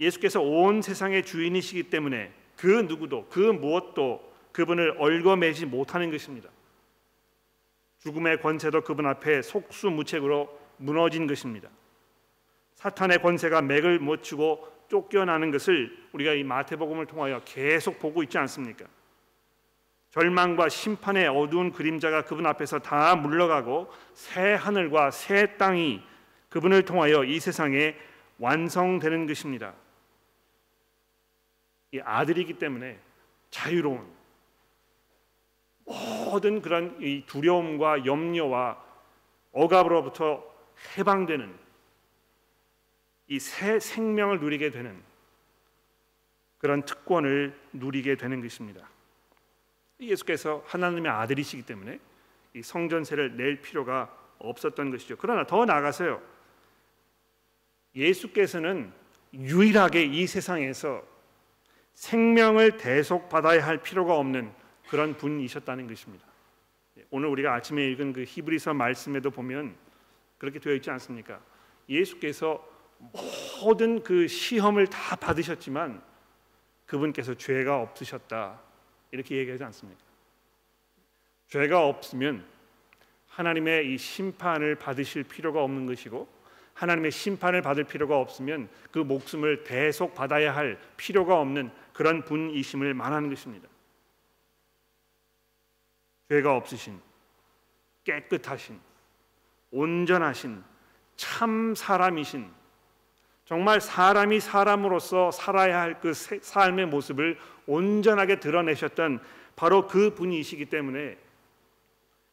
예수께서 0.00 0.40
온 0.40 0.82
세상의 0.82 1.24
주인이시기 1.24 1.84
때문에 1.84 2.32
그 2.56 2.66
누구도 2.66 3.28
그 3.30 3.38
무엇도 3.38 4.32
그분을 4.50 4.96
얽어매지 4.98 5.66
못하는 5.66 6.10
것입니다. 6.10 6.50
죽음의 8.02 8.40
권세도 8.40 8.82
그분 8.82 9.06
앞에 9.06 9.42
속수무책으로 9.42 10.60
무너진 10.78 11.28
것입니다. 11.28 11.68
사탄의 12.74 13.22
권세가 13.22 13.62
맥을 13.62 14.00
못 14.00 14.24
추고 14.24 14.66
쫓겨나는 14.88 15.52
것을 15.52 15.96
우리가 16.12 16.34
이 16.34 16.42
마태복음을 16.42 17.06
통하여 17.06 17.40
계속 17.44 18.00
보고 18.00 18.22
있지 18.24 18.38
않습니까? 18.38 18.86
절망과 20.10 20.68
심판의 20.68 21.28
어두운 21.28 21.72
그림자가 21.72 22.24
그분 22.24 22.44
앞에서 22.46 22.80
다 22.80 23.14
물러가고 23.14 23.88
새 24.14 24.54
하늘과 24.54 25.12
새 25.12 25.56
땅이 25.56 26.02
그분을 26.50 26.84
통하여 26.84 27.24
이 27.24 27.38
세상에 27.38 27.94
완성되는 28.38 29.26
것입니다. 29.26 29.74
이 31.92 32.00
아들이기 32.00 32.54
때문에 32.54 32.98
자유로운 33.50 34.21
모든 35.84 36.62
그런 36.62 36.96
이 37.00 37.24
두려움과 37.26 38.04
염려와 38.06 38.82
억압으로부터 39.52 40.44
해방되는 40.96 41.62
이 43.28 43.38
새 43.38 43.78
생명을 43.80 44.40
누리게 44.40 44.70
되는 44.70 45.02
그런 46.58 46.84
특권을 46.84 47.58
누리게 47.72 48.16
되는 48.16 48.40
것입니다. 48.42 48.88
예수께서 50.00 50.62
하나님의 50.66 51.10
아들이시기 51.10 51.62
때문에 51.62 51.98
이 52.54 52.62
성전세를 52.62 53.36
낼 53.36 53.60
필요가 53.62 54.14
없었던 54.38 54.90
것이죠. 54.90 55.16
그러나 55.16 55.46
더 55.46 55.64
나아가서요. 55.64 56.20
예수께서는 57.94 58.92
유일하게 59.32 60.04
이 60.04 60.26
세상에서 60.26 61.02
생명을 61.94 62.76
대속받아야 62.76 63.66
할 63.66 63.78
필요가 63.78 64.16
없는 64.16 64.52
그런 64.92 65.16
분이셨다는 65.16 65.86
것입니다. 65.86 66.26
오늘 67.08 67.30
우리가 67.30 67.54
아침에 67.54 67.82
읽은 67.92 68.12
그 68.12 68.24
히브리서 68.24 68.74
말씀에도 68.74 69.30
보면 69.30 69.74
그렇게 70.36 70.58
되어 70.58 70.74
있지 70.74 70.90
않습니까? 70.90 71.40
예수께서 71.88 72.62
모든 73.62 74.02
그 74.02 74.28
시험을 74.28 74.88
다 74.88 75.16
받으셨지만 75.16 76.02
그분께서 76.84 77.32
죄가 77.32 77.80
없으셨다 77.80 78.60
이렇게 79.12 79.36
얘기하지 79.36 79.64
않습니까? 79.64 80.02
죄가 81.48 81.86
없으면 81.86 82.44
하나님의 83.28 83.94
이 83.94 83.96
심판을 83.96 84.74
받으실 84.74 85.22
필요가 85.22 85.64
없는 85.64 85.86
것이고 85.86 86.28
하나님의 86.74 87.12
심판을 87.12 87.62
받을 87.62 87.84
필요가 87.84 88.20
없으면 88.20 88.68
그 88.90 88.98
목숨을 88.98 89.64
대속 89.64 90.14
받아야 90.14 90.54
할 90.54 90.78
필요가 90.98 91.40
없는 91.40 91.70
그런 91.94 92.26
분이심을 92.26 92.92
말하는 92.92 93.30
것입니다. 93.30 93.71
죄가 96.32 96.56
없으신 96.56 96.98
깨끗하신 98.04 98.80
온전하신 99.70 100.64
참 101.16 101.74
사람이신 101.74 102.50
정말 103.44 103.82
사람이 103.82 104.40
사람으로서 104.40 105.30
살아야 105.30 105.80
할 105.82 106.00
그 106.00 106.14
삶의 106.14 106.86
모습을 106.86 107.38
온전하게 107.66 108.40
드러내셨던 108.40 109.20
바로 109.56 109.86
그 109.86 110.14
분이시기 110.14 110.66
때문에 110.66 111.18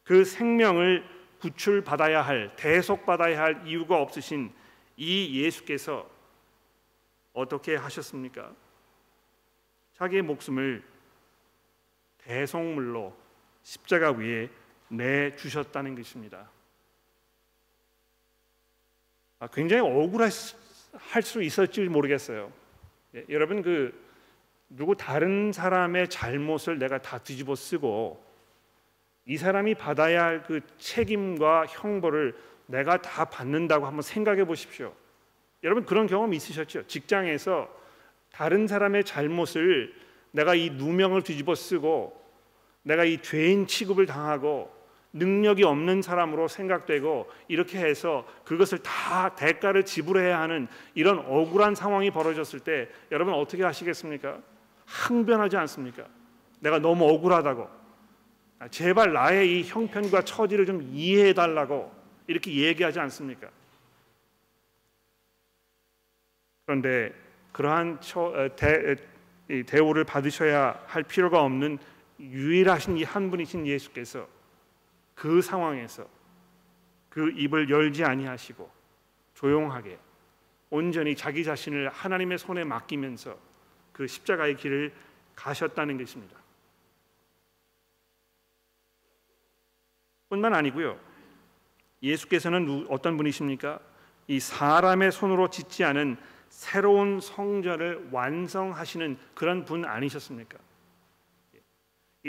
그 0.06 0.24
생명을 0.24 1.06
구출받아야 1.42 2.22
할 2.22 2.56
대속받아야 2.56 3.42
할 3.42 3.68
이유가 3.68 3.98
없으신 3.98 4.54
이 4.96 5.44
예수께서 5.44 6.10
어떻게 7.34 7.76
하셨습니까? 7.76 8.54
자기의 9.96 10.22
목숨을 10.22 10.84
대속물로 12.20 13.29
십자가 13.64 14.12
위에 14.12 14.50
내 14.88 15.36
주셨다는 15.36 15.96
것입니다. 15.96 16.50
아, 19.40 19.48
굉장히 19.48 19.82
억울할 19.82 20.32
수 20.32 21.42
있을지 21.44 21.82
모르겠어요. 21.84 22.52
예, 23.16 23.26
여러분 23.30 23.62
그 23.62 23.94
누구 24.70 24.96
다른 24.96 25.52
사람의 25.52 26.10
잘못을 26.10 26.78
내가 26.78 27.02
다 27.02 27.18
뒤집어 27.18 27.56
쓰고 27.56 28.24
이 29.26 29.38
사람이 29.38 29.76
받아야 29.76 30.24
할 30.24 30.44
그 30.44 30.62
책임과 30.78 31.68
형벌을 31.68 32.36
내가 32.66 33.02
다 33.02 33.26
받는다고 33.26 33.86
한번 33.86 34.02
생각해 34.02 34.46
보십시오. 34.46 34.94
여러분 35.64 35.86
그런 35.86 36.08
경험 36.08 36.34
있으셨죠? 36.34 36.88
직장에서 36.88 37.70
다른 38.32 38.68
사람의 38.68 39.04
잘못을 39.06 39.94
내가 40.32 40.56
이 40.56 40.70
누명을 40.70 41.24
뒤집어 41.24 41.56
쓰고 41.56 42.19
내가 42.90 43.06
이 43.06 43.22
죄인 43.22 43.68
취급을 43.68 44.08
당하고 44.08 44.76
능력이 45.14 45.64
없는 45.64 46.02
사람으로 46.02 46.48
생각되고 46.48 47.30
이렇게 47.48 47.78
해서 47.78 48.26
그것을 48.44 48.80
다 48.80 49.36
대가를 49.36 49.86
지불해야 49.86 50.40
하는 50.40 50.68
이런 50.96 51.20
억울한 51.20 51.76
상황이 51.76 52.10
벌어졌을 52.10 52.60
때 52.60 52.90
여러분 53.12 53.36
어떻게 53.36 53.64
하시겠습니까? 53.64 54.40
항변하지 54.86 55.56
않습니까? 55.58 56.06
내가 56.62 56.80
너무 56.80 57.08
억울하다고 57.08 57.70
아, 58.58 58.68
제발 58.70 59.14
나의 59.14 59.60
이 59.60 59.64
형편과 59.64 60.24
처지를 60.24 60.66
좀 60.66 60.82
이해해 60.92 61.34
달라고 61.34 61.92
이렇게 62.26 62.52
얘기하지 62.52 63.00
않습니까? 63.00 63.50
그런데 66.66 67.14
그러한 67.52 68.02
처, 68.02 68.50
대, 68.56 68.96
대우를 69.68 70.06
받으셔야 70.06 70.84
할 70.88 71.04
필요가 71.04 71.44
없는 71.44 71.78
유일하신 72.20 72.98
이 72.98 73.04
한 73.04 73.32
분이신 73.32 73.66
예수께서 73.66 74.28
그 75.16 75.42
상황에서 75.42 76.08
그 77.10 77.32
입을 77.32 77.70
열지 77.70 78.04
아니하시고 78.04 78.70
조용하게 79.34 79.98
온전히 80.70 81.16
자기 81.16 81.44
자신을 81.44 81.90
하나님의 81.90 82.38
손에 82.38 82.64
맡기면서 82.64 83.38
그 83.92 84.08
십자가의 84.08 84.56
길을 84.58 84.94
가셨다는 85.36 85.98
것입니다. 85.98 86.38
뿐만 90.30 90.54
아니고요. 90.54 91.00
예수께서는 92.04 92.86
어떤 92.90 93.18
분이십니까? 93.18 93.80
이 94.28 94.40
사람의 94.40 95.12
손으로 95.12 95.50
짓지 95.50 95.84
않은 95.84 96.18
새로운 96.50 97.20
성전을 97.20 98.10
완성하시는 98.12 99.18
그런 99.34 99.66
분 99.66 99.86
아니셨습니까? 99.86 100.58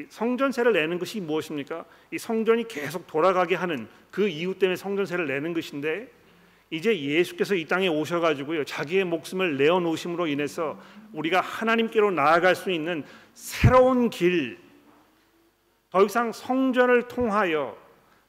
이 0.00 0.06
성전세를 0.08 0.72
내는 0.72 0.98
것이 0.98 1.20
무엇입니까? 1.20 1.84
이 2.10 2.18
성전이 2.18 2.68
계속 2.68 3.06
돌아가게 3.06 3.54
하는 3.54 3.88
그 4.10 4.28
이유 4.28 4.58
때문에 4.58 4.76
성전세를 4.76 5.26
내는 5.26 5.52
것인데 5.52 6.08
이제 6.70 6.98
예수께서 6.98 7.54
이 7.54 7.66
땅에 7.66 7.88
오셔가지고요 7.88 8.64
자기의 8.64 9.04
목숨을 9.04 9.56
내어 9.56 9.80
놓으심으로 9.80 10.28
인해서 10.28 10.80
우리가 11.12 11.40
하나님께로 11.40 12.12
나아갈 12.12 12.54
수 12.54 12.70
있는 12.70 13.04
새로운 13.34 14.08
길, 14.10 14.58
더 15.90 16.04
이상 16.04 16.30
성전을 16.30 17.08
통하여 17.08 17.76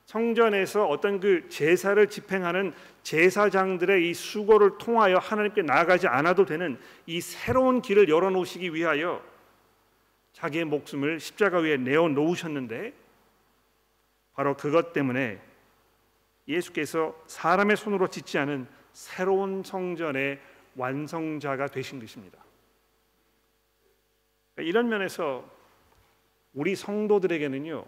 성전에서 0.06 0.88
어떤 0.88 1.20
그 1.20 1.48
제사를 1.48 2.06
집행하는 2.08 2.74
제사장들의 3.04 4.10
이 4.10 4.14
수고를 4.14 4.78
통하여 4.80 5.18
하나님께 5.18 5.62
나아가지 5.62 6.08
않아도 6.08 6.46
되는 6.46 6.78
이 7.06 7.22
새로운 7.22 7.82
길을 7.82 8.10
열어 8.10 8.30
놓으시기 8.32 8.74
위하여 8.74 9.22
자기의 10.42 10.66
목숨을 10.66 11.20
십자가 11.20 11.60
위에 11.60 11.78
내어 11.78 12.08
놓으셨는데 12.08 12.94
바로 14.34 14.58
그것 14.58 14.92
때문에 14.92 15.40
예수께서 16.48 17.16
사람의 17.28 17.78
손으로 17.78 18.08
짓지 18.08 18.40
않은 18.40 18.68
새로운 18.92 19.62
성전의 19.62 20.40
완성자가 20.76 21.68
되신 21.68 22.00
것입니다. 22.00 22.44
이런 24.58 24.90
면에서 24.90 25.48
우리 26.54 26.76
성도들에게는요 26.76 27.86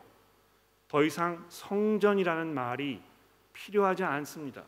더 0.90 1.04
이상 1.04 1.44
성전이라는 1.50 2.54
말이 2.54 3.02
필요하지 3.54 4.04
않습니다. 4.04 4.64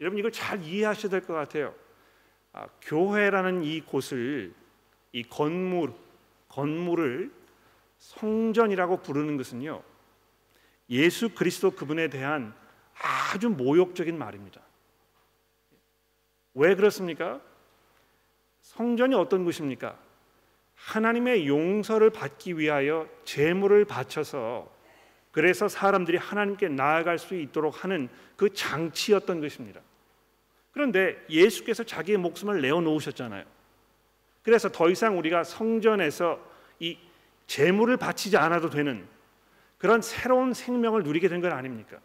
여러분 0.00 0.18
이걸 0.18 0.32
잘 0.32 0.62
이해하셔야 0.62 1.10
될 1.10 1.20
것 1.20 1.34
같아요. 1.34 1.74
아, 2.54 2.66
교회라는 2.80 3.62
이 3.62 3.82
곳을 3.82 4.54
이 5.12 5.22
건물 5.22 5.92
건물을 6.56 7.30
성전이라고 7.98 9.02
부르는 9.02 9.36
것은요 9.36 9.82
예수 10.88 11.28
그리스도 11.28 11.72
그분에 11.72 12.08
대한 12.08 12.54
아주 13.02 13.50
모욕적인 13.50 14.16
말입니다. 14.16 14.62
왜 16.54 16.74
그렇습니까? 16.74 17.42
성전이 18.62 19.14
어떤 19.14 19.44
곳입니까? 19.44 19.98
하나님의 20.74 21.46
용서를 21.46 22.10
받기 22.10 22.58
위하여 22.58 23.06
제물을 23.24 23.84
바쳐서 23.84 24.74
그래서 25.32 25.68
사람들이 25.68 26.16
하나님께 26.16 26.68
나아갈 26.68 27.18
수 27.18 27.34
있도록 27.34 27.84
하는 27.84 28.08
그 28.36 28.54
장치였던 28.54 29.42
것입니다. 29.42 29.82
그런데 30.72 31.22
예수께서 31.28 31.84
자기의 31.84 32.16
목숨을 32.16 32.62
내어 32.62 32.80
놓으셨잖아요. 32.80 33.44
그래서 34.46 34.68
더 34.68 34.88
이상 34.88 35.18
우리가 35.18 35.42
성전에서 35.42 36.38
이 36.78 36.96
제물을 37.48 37.96
바치지 37.96 38.36
않아도 38.36 38.70
되는 38.70 39.04
그런 39.76 40.00
새로운 40.00 40.54
생명을 40.54 41.02
누리게 41.02 41.26
된 41.28 41.40
건 41.40 41.50
아닙니까? 41.50 41.98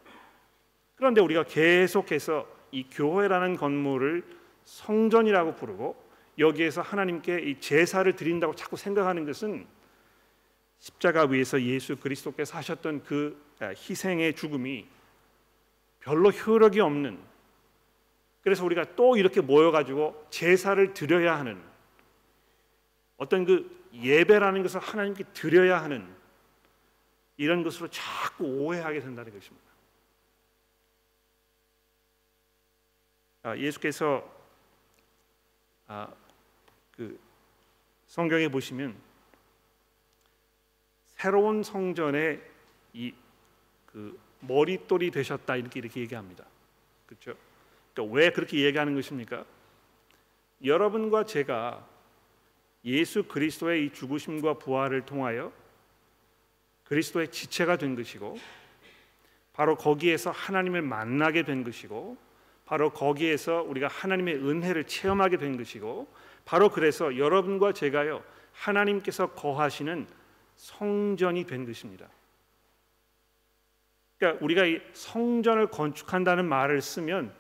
그런데 0.95 1.21
우리가 1.21 1.43
계속해서 1.43 2.47
이 2.71 2.87
교회라는 2.89 3.57
건물을 3.57 4.23
성전이라고 4.63 5.53
부르고 5.53 5.95
여기에서 6.39 6.81
하나님께 6.81 7.41
이 7.41 7.59
제사를 7.59 8.11
드린다고 8.15 8.55
자꾸 8.55 8.75
생각하는 8.75 9.23
것은 9.27 9.67
십자가 10.79 11.25
위에서 11.25 11.61
예수 11.61 11.95
그리스도께서 11.95 12.57
하셨던 12.57 13.03
그 13.03 13.39
아, 13.59 13.67
희생의 13.67 14.33
죽음이 14.35 14.87
별로 15.99 16.31
효력이 16.31 16.79
없는 16.79 17.19
그래서 18.41 18.65
우리가 18.65 18.95
또 18.95 19.15
이렇게 19.15 19.41
모여 19.41 19.69
가지고 19.69 20.25
제사를 20.31 20.91
드려야 20.95 21.37
하는 21.37 21.69
어떤 23.21 23.45
그 23.45 23.89
예배라는 23.93 24.63
것을 24.63 24.79
하나님께 24.79 25.25
드려야 25.33 25.81
하는 25.83 26.07
이런 27.37 27.63
것으로 27.63 27.87
자꾸 27.89 28.45
오해하게 28.45 28.99
된다는 28.99 29.31
것입니다. 29.33 29.67
아, 33.43 33.57
예수께서 33.57 34.23
아, 35.87 36.11
그 36.95 37.19
성경에 38.07 38.47
보시면 38.47 38.95
새로운 41.15 41.63
성전의 41.63 42.41
이 42.93 43.13
그 43.91 44.19
머릿돌이 44.39 45.11
되셨다 45.11 45.55
이렇게 45.55 45.79
이렇게 45.79 46.01
얘기합니다. 46.01 46.45
그렇죠? 47.05 47.35
그러니까 47.93 48.15
왜 48.15 48.31
그렇게 48.31 48.59
얘기하는 48.63 48.95
것입니까? 48.95 49.45
여러분과 50.63 51.25
제가 51.25 51.87
예수 52.85 53.23
그리스도의 53.23 53.85
이 53.85 53.93
죽으심과 53.93 54.55
부활을 54.55 55.05
통하여 55.05 55.51
그리스도의 56.85 57.29
지체가 57.31 57.77
된 57.77 57.95
것이고 57.95 58.37
바로 59.53 59.75
거기에서 59.75 60.31
하나님을 60.31 60.81
만나게 60.81 61.43
된 61.43 61.63
것이고 61.63 62.17
바로 62.65 62.91
거기에서 62.91 63.61
우리가 63.63 63.87
하나님의 63.87 64.35
은혜를 64.35 64.85
체험하게 64.85 65.37
된 65.37 65.57
것이고 65.57 66.07
바로 66.45 66.69
그래서 66.69 67.17
여러분과 67.17 67.73
제가요 67.73 68.23
하나님께서 68.53 69.27
거하시는 69.33 70.07
성전이 70.55 71.45
된 71.45 71.65
것입니다. 71.65 72.07
그러니까 74.17 74.43
우리가 74.43 74.65
이 74.65 74.79
성전을 74.93 75.67
건축한다는 75.67 76.45
말을 76.45 76.81
쓰면 76.81 77.33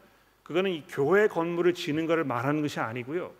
그거는 0.43 0.71
이 0.71 0.83
교회 0.87 1.27
건물을 1.27 1.73
지는 1.73 2.07
것을 2.07 2.23
말하는 2.23 2.61
것이 2.61 2.79
아니고요. 2.79 3.33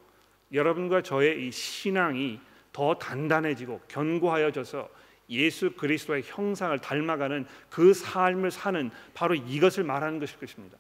여러분과 0.51 1.01
저의 1.01 1.47
이 1.47 1.51
신앙이 1.51 2.39
더 2.71 2.93
단단해지고 2.95 3.81
견고하여져서 3.87 4.89
예수 5.29 5.71
그리스도의 5.75 6.23
형상을 6.25 6.77
닮아가는 6.79 7.45
그 7.69 7.93
삶을 7.93 8.51
사는 8.51 8.91
바로 9.13 9.33
이것을 9.35 9.83
말하는 9.83 10.19
것일 10.19 10.39
것입니다. 10.39 10.77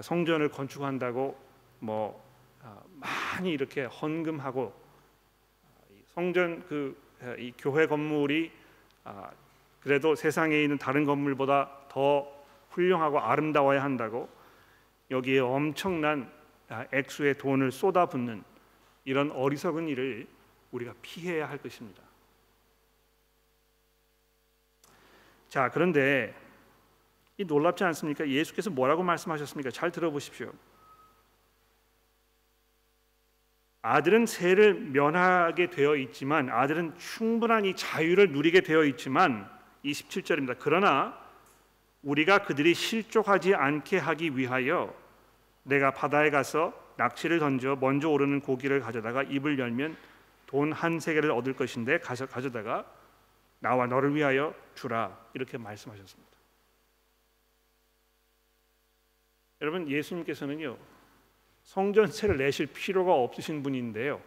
성전을 0.00 0.48
건축한다고 0.50 1.38
뭐 1.80 2.24
아, 2.62 2.80
많이 2.94 3.52
이렇게 3.52 3.84
헌금하고 3.84 4.72
성전 6.14 6.64
그 6.66 7.08
이 7.38 7.52
교회 7.58 7.86
건물이 7.86 8.50
아, 9.04 9.30
그래도 9.80 10.14
세상에 10.14 10.62
있는 10.62 10.78
다른 10.78 11.04
건물보다 11.04 11.70
더 11.88 12.28
훌륭하고 12.70 13.20
아름다워야 13.20 13.82
한다고 13.82 14.28
여기에 15.10 15.40
엄청난 15.40 16.30
아, 16.68 16.86
액수의 16.92 17.38
돈을 17.38 17.72
쏟아붓는 17.72 18.44
이런 19.04 19.30
어리석은 19.30 19.88
일을 19.88 20.26
우리가 20.70 20.94
피해야 21.00 21.48
할 21.48 21.58
것입니다. 21.58 22.02
자, 25.48 25.70
그런데 25.70 26.34
이 27.38 27.44
놀랍지 27.44 27.84
않습니까? 27.84 28.28
예수께서 28.28 28.68
뭐라고 28.68 29.02
말씀하셨습니까? 29.02 29.70
잘 29.70 29.90
들어보십시오. 29.90 30.52
아들은 33.80 34.26
세를 34.26 34.74
면하게 34.74 35.70
되어 35.70 35.96
있지만 35.96 36.50
아들은 36.50 36.98
충분한 36.98 37.64
이 37.64 37.74
자유를 37.74 38.32
누리게 38.32 38.60
되어 38.60 38.84
있지만 38.84 39.48
27절입니다. 39.84 40.56
그러나 40.58 41.18
우리가 42.02 42.44
그들이 42.44 42.74
실족하지 42.74 43.54
않게 43.54 43.98
하기 43.98 44.36
위하여 44.36 44.94
내가 45.62 45.92
바다에 45.92 46.30
가서 46.30 46.72
낚시를 46.96 47.38
던져 47.38 47.76
먼저 47.76 48.08
오르는 48.08 48.40
고기를 48.40 48.80
가져다가 48.80 49.22
입을 49.22 49.58
열면 49.58 49.96
돈 50.46 50.72
한 50.72 50.98
세계를 50.98 51.30
얻을 51.30 51.54
것인데 51.54 51.98
가서 51.98 52.26
가져다가 52.26 52.90
나와 53.60 53.86
너를 53.86 54.14
위하여 54.14 54.54
주라 54.74 55.18
이렇게 55.34 55.58
말씀하셨습니다. 55.58 56.28
여러분 59.60 59.88
예수님께서는요 59.88 60.78
성전세를 61.64 62.38
내실 62.38 62.66
필요가 62.66 63.12
없으신 63.12 63.62
분인데요. 63.62 64.22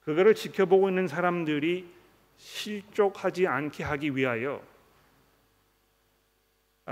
그거를 0.00 0.34
지켜보고 0.34 0.88
있는 0.90 1.08
사람들이 1.08 1.92
실족하지 2.36 3.48
않게 3.48 3.82
하기 3.82 4.14
위하여 4.14 4.62
아, 4.62 4.75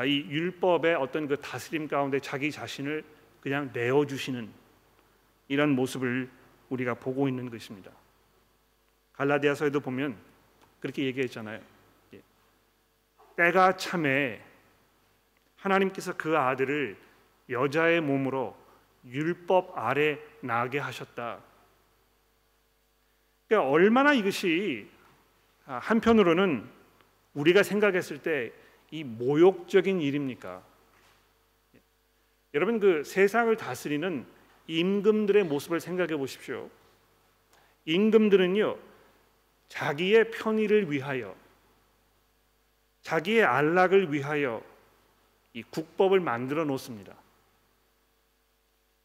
이 0.02 0.26
율법의 0.28 0.96
어떤 0.96 1.28
그 1.28 1.36
다스림 1.36 1.86
가운데 1.86 2.18
자기 2.18 2.50
자신을 2.50 3.04
그냥 3.40 3.70
내어 3.72 4.04
주시는 4.06 4.50
이런 5.48 5.70
모습을 5.70 6.28
우리가 6.68 6.94
보고 6.94 7.28
있는 7.28 7.48
것입니다. 7.48 7.92
갈라디아서에도 9.12 9.78
보면 9.80 10.16
그렇게 10.80 11.04
얘기했잖아요. 11.04 11.60
예. 12.14 12.22
때가 13.36 13.76
참에 13.76 14.42
하나님께서 15.56 16.16
그 16.16 16.36
아들을 16.36 16.96
여자의 17.50 18.00
몸으로 18.00 18.56
율법 19.06 19.78
아래 19.78 20.18
나게 20.40 20.78
하셨다. 20.78 21.38
그러니까 23.46 23.70
얼마나 23.70 24.12
이것이 24.12 24.90
한편으로는 25.66 26.68
우리가 27.34 27.62
생각했을 27.62 28.18
때 28.22 28.52
이 28.94 29.02
모욕적인 29.02 30.00
일입니까? 30.00 30.62
여러분 32.54 32.78
그 32.78 33.02
세상을 33.02 33.56
다스리는 33.56 34.24
임금들의 34.68 35.42
모습을 35.46 35.80
생각해 35.80 36.16
보십시오. 36.16 36.70
임금들은요 37.86 38.78
자기의 39.68 40.30
편의를 40.30 40.92
위하여 40.92 41.34
자기의 43.02 43.42
안락을 43.42 44.12
위하여 44.12 44.62
이 45.54 45.64
국법을 45.64 46.20
만들어 46.20 46.64
놓습니다. 46.64 47.16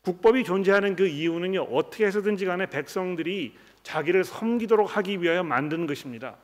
국법이 0.02 0.44
존재하는 0.44 0.96
그 0.96 1.08
이유는요 1.08 1.64
어떻게 1.64 2.06
해서든지 2.06 2.46
간에 2.46 2.68
백성들이 2.68 3.58
자기를 3.82 4.24
섬기도록 4.24 4.96
하기 4.98 5.24
위하여 5.24 5.42
만든 5.42 5.88
것입니다. 5.88 6.38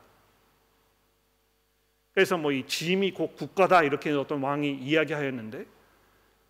그래서 2.16 2.38
뭐 2.38 2.50
이 2.50 2.62
짐이 2.66 3.10
곧 3.12 3.36
국가다 3.36 3.82
이렇게 3.82 4.10
어떤 4.12 4.42
왕이 4.42 4.72
이야기하였는데 4.72 5.66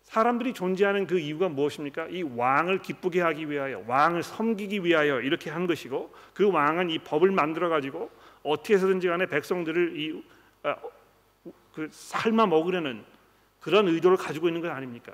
사람들이 0.03 0.53
존재하는 0.53 1.05
그 1.05 1.19
이유가 1.19 1.49
무엇입니까? 1.49 2.07
이 2.07 2.23
왕을 2.23 2.81
기쁘게 2.81 3.19
하기 3.19 3.49
위하여 3.49 3.83
왕을 3.85 4.23
섬기기 4.23 4.85
위하여 4.85 5.19
이렇게 5.19 5.49
한 5.49 5.67
것이고 5.67 6.13
그 6.33 6.49
왕은 6.49 6.89
이 6.89 6.99
법을 6.99 7.31
만들어 7.31 7.67
가지고 7.67 8.09
어떻게 8.43 8.75
해서든지 8.75 9.09
간에 9.09 9.25
백성들을 9.25 9.99
이 9.99 10.23
아, 10.63 10.77
그 11.73 11.89
삶아 11.91 12.45
먹으려는 12.45 13.03
그런 13.59 13.89
의도를 13.89 14.15
가지고 14.15 14.47
있는 14.47 14.61
것 14.61 14.69
아닙니까? 14.71 15.11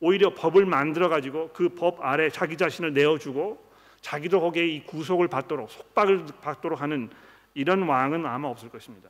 오히려 0.00 0.34
법을 0.34 0.66
만들어 0.66 1.08
가지고 1.08 1.48
그 1.54 1.70
법 1.70 2.04
아래 2.04 2.28
자기 2.28 2.58
자신을 2.58 2.92
내어주고 2.92 3.58
자기도 4.02 4.42
거기에 4.42 4.66
이 4.66 4.84
구속을 4.84 5.28
받도록 5.28 5.70
속박을 5.70 6.26
받도록 6.42 6.82
하는 6.82 7.08
이런 7.54 7.84
왕은 7.84 8.26
아마 8.26 8.48
없을 8.48 8.68
것입니다. 8.68 9.08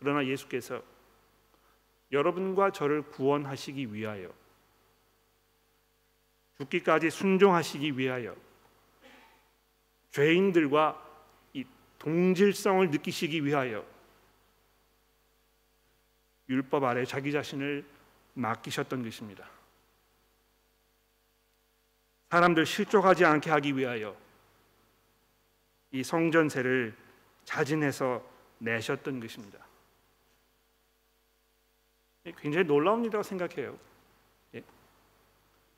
그러나 0.00 0.26
예수께서 0.26 0.82
여러분과 2.10 2.72
저를 2.72 3.02
구원하시기 3.02 3.94
위하여 3.94 4.32
죽기까지 6.56 7.10
순종하시기 7.10 7.96
위하여 7.96 8.34
죄인들과 10.10 11.06
이 11.52 11.64
동질성을 11.98 12.90
느끼시기 12.90 13.44
위하여 13.44 13.86
율법 16.48 16.82
아래 16.84 17.04
자기 17.04 17.30
자신을 17.30 17.84
맡기셨던 18.34 19.04
것입니다. 19.04 19.48
사람들 22.30 22.66
실족하지 22.66 23.24
않게 23.24 23.50
하기 23.50 23.76
위하여 23.76 24.16
이 25.92 26.02
성전세를 26.02 26.96
자진해서 27.44 28.24
내셨던 28.58 29.20
것입니다. 29.20 29.69
굉장히 32.38 32.66
놀라운 32.66 33.00
일이라고 33.04 33.22
생각해요. 33.22 33.78
예. 34.54 34.62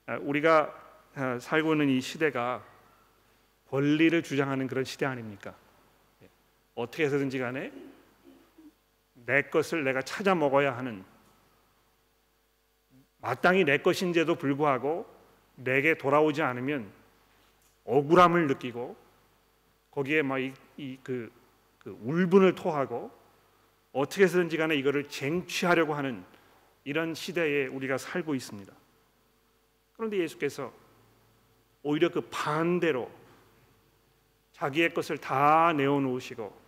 아, 0.07 0.17
우리가 0.17 0.75
아, 1.15 1.39
살고 1.39 1.73
있는 1.73 1.89
이 1.89 2.01
시대가 2.01 2.65
권리를 3.71 4.23
주장하는 4.23 4.67
그런 4.67 4.85
시대 4.85 5.07
아닙니까? 5.07 5.55
예. 6.23 6.29
어떻게 6.75 7.05
해서든지 7.05 7.39
간에 7.39 7.73
내 9.15 9.43
것을 9.43 9.85
내가 9.85 10.03
찾아 10.03 10.35
먹어야 10.35 10.77
하는 10.77 11.05
마땅히 13.19 13.65
내 13.65 13.79
것인데도 13.79 14.35
불구하고 14.35 15.07
내게 15.55 15.97
돌아오지 15.97 16.43
않으면 16.43 16.91
억울함을 17.85 18.49
느끼고 18.49 18.97
거기에 19.91 20.23
막이그 20.23 21.33
그 21.79 21.99
울분을 22.03 22.55
토하고 22.55 23.11
어떻게 23.93 24.25
해서든지 24.25 24.57
간에 24.57 24.75
이거를 24.75 25.09
쟁취하려고 25.09 25.95
하는 25.95 26.25
이런 26.85 27.15
시대에 27.15 27.67
우리가 27.67 27.99
살고 27.99 28.35
있습니다. 28.35 28.73
그런데 29.97 30.19
예수께서 30.19 30.73
오히려 31.83 32.09
그 32.09 32.21
반대로 32.23 33.11
자기의 34.53 34.95
것을 34.95 35.19
다 35.19 35.73
내어놓으시고 35.73 36.61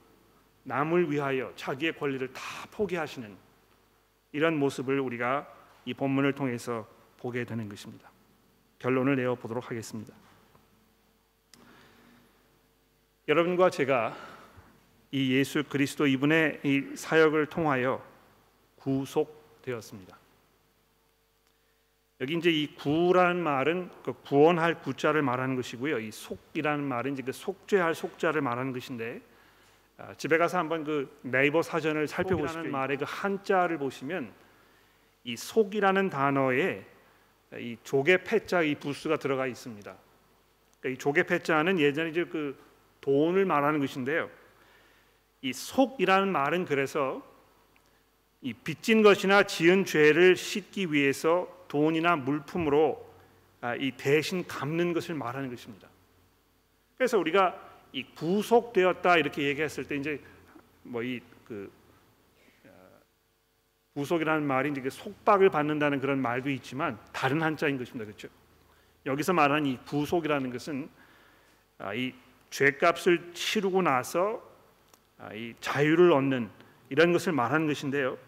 남을 0.64 1.10
위하여 1.10 1.52
자기의 1.56 1.96
권리를 1.96 2.32
다 2.32 2.42
포기하시는 2.70 3.36
이런 4.32 4.56
모습을 4.56 4.98
우리가 5.00 5.46
이 5.84 5.94
본문을 5.94 6.32
통해서 6.32 6.88
보게 7.18 7.44
되는 7.44 7.68
것입니다. 7.68 8.10
결론을 8.78 9.16
내어 9.16 9.34
보도록 9.34 9.70
하겠습니다. 9.70 10.14
여러분과 13.28 13.70
제가 13.70 14.16
이 15.10 15.32
예수 15.32 15.62
그리스도 15.64 16.06
이분의 16.06 16.60
이 16.64 16.96
사역을 16.96 17.46
통하여 17.46 18.04
구속 18.76 19.43
되었습니다. 19.64 20.16
여기 22.20 22.34
이제 22.34 22.50
이 22.50 22.74
구라는 22.74 23.42
말은 23.42 23.90
그 24.04 24.12
구원할 24.12 24.80
구자를 24.80 25.22
말하는 25.22 25.56
것이고요. 25.56 25.98
이 25.98 26.10
속이라는 26.10 26.84
말은 26.84 27.14
이제 27.14 27.22
그 27.22 27.32
속죄할 27.32 27.94
속자를 27.94 28.40
말하는 28.40 28.72
것인데 28.72 29.20
아, 29.96 30.14
집에 30.14 30.38
가서 30.38 30.58
한번 30.58 30.84
그 30.84 31.18
네이버 31.22 31.62
사전을 31.62 32.06
살펴보시는 32.06 32.70
말의 32.70 32.98
그 32.98 33.04
한자를 33.06 33.78
보시면 33.78 34.32
이 35.24 35.36
속이라는 35.36 36.10
단어에 36.10 36.84
이 37.58 37.76
조개 37.82 38.24
패자 38.24 38.62
이 38.62 38.74
부수가 38.74 39.16
들어가 39.16 39.46
있습니다. 39.46 39.96
그러니까 40.80 40.88
이 40.88 40.98
조개 40.98 41.24
패자는 41.24 41.78
예전에 41.78 42.10
이제 42.10 42.24
그 42.24 42.56
돈을 43.00 43.44
말하는 43.44 43.80
것인데요. 43.80 44.30
이 45.42 45.52
속이라는 45.52 46.30
말은 46.30 46.64
그래서 46.64 47.22
이 48.44 48.52
빚진 48.52 49.02
것이나 49.02 49.44
지은 49.44 49.86
죄를 49.86 50.36
씻기 50.36 50.92
위해서 50.92 51.48
돈이나 51.66 52.14
물품으로 52.16 53.02
아, 53.62 53.74
이 53.74 53.90
대신 53.92 54.46
갚는 54.46 54.92
것을 54.92 55.14
말하는 55.14 55.48
것입니다. 55.48 55.88
그래서 56.98 57.18
우리가 57.18 57.58
이 57.92 58.04
구속되었다 58.04 59.16
이렇게 59.16 59.44
얘기했을 59.44 59.88
때 59.88 59.96
이제 59.96 60.20
뭐 60.82 61.02
이그 61.02 61.72
아, 62.66 62.68
구속이라는 63.94 64.46
말이 64.46 64.72
이제 64.72 64.90
속박을 64.90 65.48
받는다는 65.48 65.98
그런 66.00 66.20
말도 66.20 66.50
있지만 66.50 66.98
다른 67.12 67.40
한자인 67.40 67.78
것입니다. 67.78 68.04
그렇죠? 68.04 68.28
여기서 69.06 69.32
말하는 69.32 69.64
이 69.64 69.78
구속이라는 69.86 70.52
것은 70.52 70.90
아, 71.78 71.94
이 71.94 72.12
죄값을 72.50 73.32
치르고 73.32 73.80
나서 73.80 74.42
이 75.32 75.54
자유를 75.60 76.12
얻는 76.12 76.50
이런 76.90 77.14
것을 77.14 77.32
말하는 77.32 77.66
것인데요. 77.66 78.18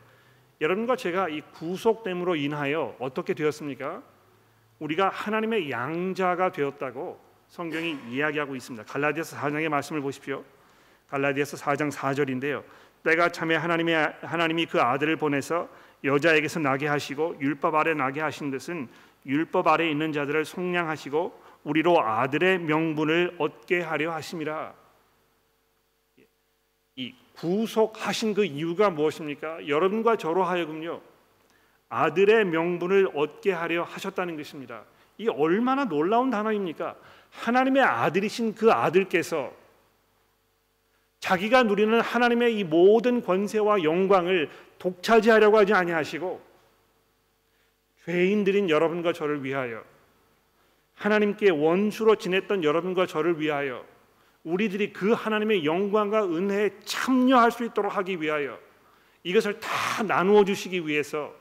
여러분과 0.60 0.96
제가 0.96 1.28
이 1.28 1.42
구속됨으로 1.52 2.36
인하여 2.36 2.96
어떻게 2.98 3.34
되었습니까? 3.34 4.02
우리가 4.78 5.08
하나님의 5.08 5.70
양자가 5.70 6.52
되었다고 6.52 7.20
성경이 7.48 7.98
이야기하고 8.10 8.56
있습니다. 8.56 8.84
갈라디아서 8.84 9.36
4장의 9.36 9.68
말씀을 9.68 10.00
보십시오. 10.00 10.44
갈라디아서 11.08 11.56
4장 11.56 11.92
4절인데요. 11.92 12.62
때가 13.04 13.30
참에 13.30 13.54
하나님의 13.54 14.14
하나님이 14.22 14.66
그 14.66 14.80
아들을 14.80 15.16
보내서 15.16 15.68
여자에게서 16.02 16.60
나게 16.60 16.86
하시고 16.86 17.36
율법 17.40 17.74
아래 17.74 17.94
나게 17.94 18.20
하신 18.20 18.50
것은 18.50 18.88
율법 19.24 19.68
아래 19.68 19.88
있는 19.88 20.12
자들을 20.12 20.44
속량하시고 20.44 21.42
우리로 21.64 22.00
아들의 22.00 22.60
명분을 22.60 23.36
얻게 23.38 23.80
하려 23.80 24.12
하심이라. 24.12 24.85
이 27.36 27.40
구속하신 27.40 28.34
그 28.34 28.44
이유가 28.44 28.90
무엇입니까? 28.90 29.68
여러분과 29.68 30.16
저로 30.16 30.44
하여금요 30.44 31.00
아들의 31.88 32.46
명분을 32.46 33.10
얻게 33.14 33.52
하려 33.52 33.84
하셨다는 33.84 34.36
것입니다. 34.36 34.84
이 35.18 35.28
얼마나 35.28 35.84
놀라운 35.84 36.30
단어입니까? 36.30 36.96
하나님의 37.30 37.82
아들이신 37.82 38.54
그 38.54 38.72
아들께서 38.72 39.52
자기가 41.20 41.64
누리는 41.64 42.00
하나님의 42.00 42.58
이 42.58 42.64
모든 42.64 43.22
권세와 43.22 43.82
영광을 43.82 44.50
독차지하려고 44.78 45.58
하지 45.58 45.72
아니하시고 45.74 46.40
죄인들인 48.04 48.70
여러분과 48.70 49.12
저를 49.12 49.42
위하여 49.42 49.82
하나님께 50.94 51.50
원수로 51.50 52.16
지냈던 52.16 52.64
여러분과 52.64 53.06
저를 53.06 53.40
위하여 53.40 53.84
우리들이 54.46 54.92
그 54.92 55.12
하나님의 55.12 55.64
영광과 55.64 56.24
은혜에 56.24 56.78
참여할 56.84 57.50
수 57.50 57.64
있도록 57.64 57.96
하기 57.96 58.22
위하여 58.22 58.56
이것을 59.24 59.58
다 59.58 60.04
나누어 60.04 60.44
주시기 60.44 60.86
위해서 60.86 61.34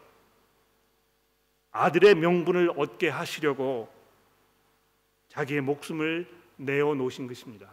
아들의 1.72 2.15
명분을 2.15 2.72
얻게 2.76 3.10
하시려고 3.10 3.94
자기의 5.28 5.62
목숨을 5.62 6.28
내어 6.56 6.96
놓으신 6.96 7.28
것입니다. 7.28 7.70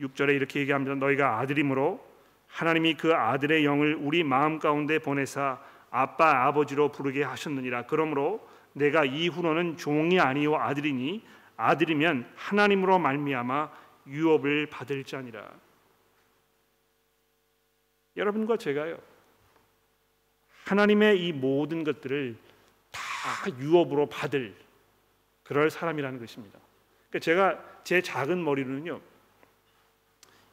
6절에 0.00 0.34
이렇게 0.34 0.58
얘기합니다. 0.58 0.96
너희가 0.96 1.38
아들이므로 1.38 2.04
하나님이 2.48 2.94
그 2.94 3.14
아들의 3.14 3.64
영을 3.64 3.94
우리 3.94 4.24
마음 4.24 4.58
가운데 4.58 4.98
보내사 4.98 5.60
아빠 5.90 6.46
아버지로 6.46 6.90
부르게 6.90 7.22
하셨느니라. 7.22 7.86
그러므로 7.86 8.44
내가 8.72 9.04
이후로는 9.04 9.76
종이 9.76 10.18
아니요 10.18 10.56
아들이니 10.56 11.22
아들이면 11.56 12.30
하나님으로 12.36 12.98
말미암아 12.98 13.70
유업을 14.06 14.66
받을 14.66 15.04
자니라. 15.04 15.50
여러분과 18.16 18.56
제가요. 18.56 18.98
하나님의 20.64 21.24
이 21.26 21.32
모든 21.32 21.84
것들을 21.84 22.36
다 22.90 23.00
유업으로 23.58 24.08
받을 24.08 24.54
그럴 25.42 25.70
사람이라는 25.70 26.18
것입니다. 26.18 26.58
그러니까 27.08 27.18
제가 27.18 27.82
제 27.84 28.00
작은 28.00 28.42
머리로는요. 28.44 29.00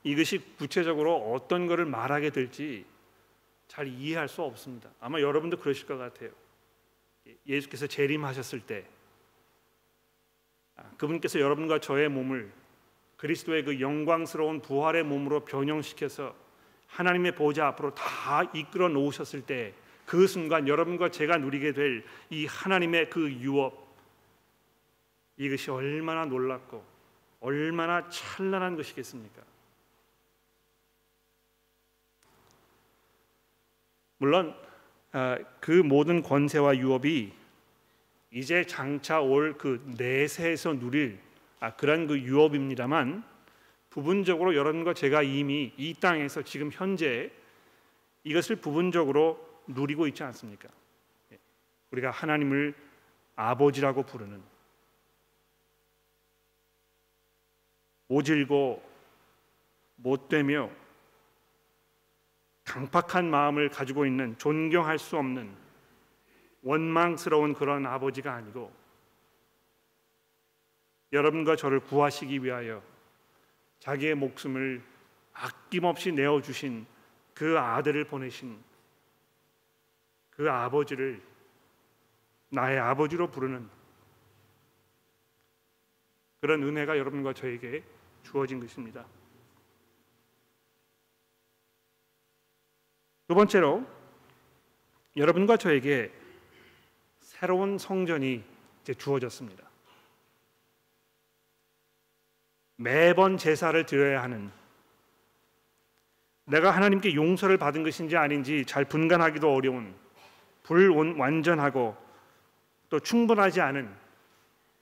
이것이 0.04 0.40
구체적으로 0.58 1.34
어떤 1.34 1.68
것을 1.68 1.86
말하게 1.86 2.30
될지 2.30 2.86
잘 3.68 3.88
이해할 3.88 4.28
수 4.28 4.42
없습니다. 4.42 4.90
아마 5.00 5.20
여러분도 5.20 5.58
그러실 5.58 5.86
것 5.86 5.98
같아요. 5.98 6.32
예수께서 7.48 7.86
재림하셨을 7.86 8.62
때 8.62 8.86
아, 8.86 8.99
그분께서 10.98 11.39
여러분과 11.39 11.80
저의 11.80 12.10
몸을 12.10 12.52
그리스도의 13.18 13.63
그 13.63 13.80
영광스러운 13.80 14.62
부활의 14.62 15.04
몸으로 15.04 15.46
변형시켜서 15.46 16.36
하나님의 16.88 17.36
보좌 17.36 17.68
앞으로 17.68 17.94
다 17.94 18.44
이끌어 18.54 18.89
놓으셨을 18.89 19.42
때 19.42 19.74
그 20.10 20.26
순간 20.26 20.68
여러분과 20.68 21.12
제가 21.12 21.38
누리게 21.38 21.74
될 21.74 22.04
이 22.32 22.48
하나님의 22.48 23.12
그 23.12 23.32
유업 23.32 23.88
이것이 25.38 25.70
얼마나 25.70 26.26
놀랍고 26.26 26.84
얼마나 27.39 28.10
찬란한 28.10 28.76
것이겠습니까? 28.76 29.42
물론 34.18 34.56
아, 35.12 35.38
그 35.60 35.72
모든 35.72 36.24
권세와 36.24 36.78
유업이 36.78 37.34
이제 38.32 38.63
장차 38.63 39.22
올 39.22 39.58
그 39.58 39.84
내세에서 39.98 40.74
누릴 40.80 41.20
아, 41.60 41.76
그런 41.76 42.08
그 42.08 42.20
유업입니다만 42.20 43.24
부분적으로 43.89 44.56
여러분과 44.56 44.94
제가 44.94 45.24
이미 45.24 45.74
이 45.78 45.94
땅에서 45.96 46.44
지금 46.44 46.70
현재 46.72 47.32
이것을 48.24 48.58
부분적으로 48.58 49.63
누리고 49.68 50.08
있지 50.08 50.24
않습니까? 50.24 50.70
예. 51.32 51.39
우리가 51.92 52.12
하나님을 52.12 52.76
아버지라고 53.36 54.04
부르는 54.04 54.42
오질고 58.10 58.88
못되며 59.96 60.70
강팍한 62.63 63.30
마음을 63.30 63.70
가지고 63.70 64.06
있는 64.06 64.38
존경할 64.38 65.00
수 65.00 65.18
없는 65.18 65.69
원망스러운 66.62 67.54
그런 67.54 67.86
아버지가 67.86 68.34
아니고 68.34 68.72
여러분과 71.12 71.56
저를 71.56 71.80
구하시기 71.80 72.43
위하여 72.43 72.84
자기의 73.80 74.15
목숨을 74.15 74.82
아낌없이 75.34 76.12
내어 76.12 76.41
주신 76.41 76.86
그 77.34 77.58
아들을 77.58 78.04
보내신 78.06 78.62
그 80.30 80.50
아버지를 80.50 81.22
나의 82.50 82.80
아버지로 82.80 83.30
부르는 83.32 83.69
그런 86.41 86.63
은혜가 86.63 86.98
여러분과 86.98 87.34
저에게 87.34 87.84
주어진 88.24 88.60
것입니다. 88.60 89.06
두 93.28 93.36
번째로 93.36 93.86
여러분과 95.15 95.58
저에게 95.58 96.19
새로운 97.39 97.78
성전이 97.78 98.43
이제 98.82 98.93
주어졌습니다. 98.93 99.63
매번 102.75 103.38
제사를 103.38 103.82
드려야 103.86 104.21
하는 104.21 104.52
내가 106.43 106.71
하나님께 106.71 107.15
용서를 107.15 107.58
받은 107.58 107.84
것인지 107.84 108.17
아닌지 108.17 108.65
잘 108.65 108.84
분간하기도 108.84 109.54
어려운 109.54 109.95
불완전하고 110.63 111.95
또 112.89 112.99
충분하지 112.99 113.62
않은 113.62 113.89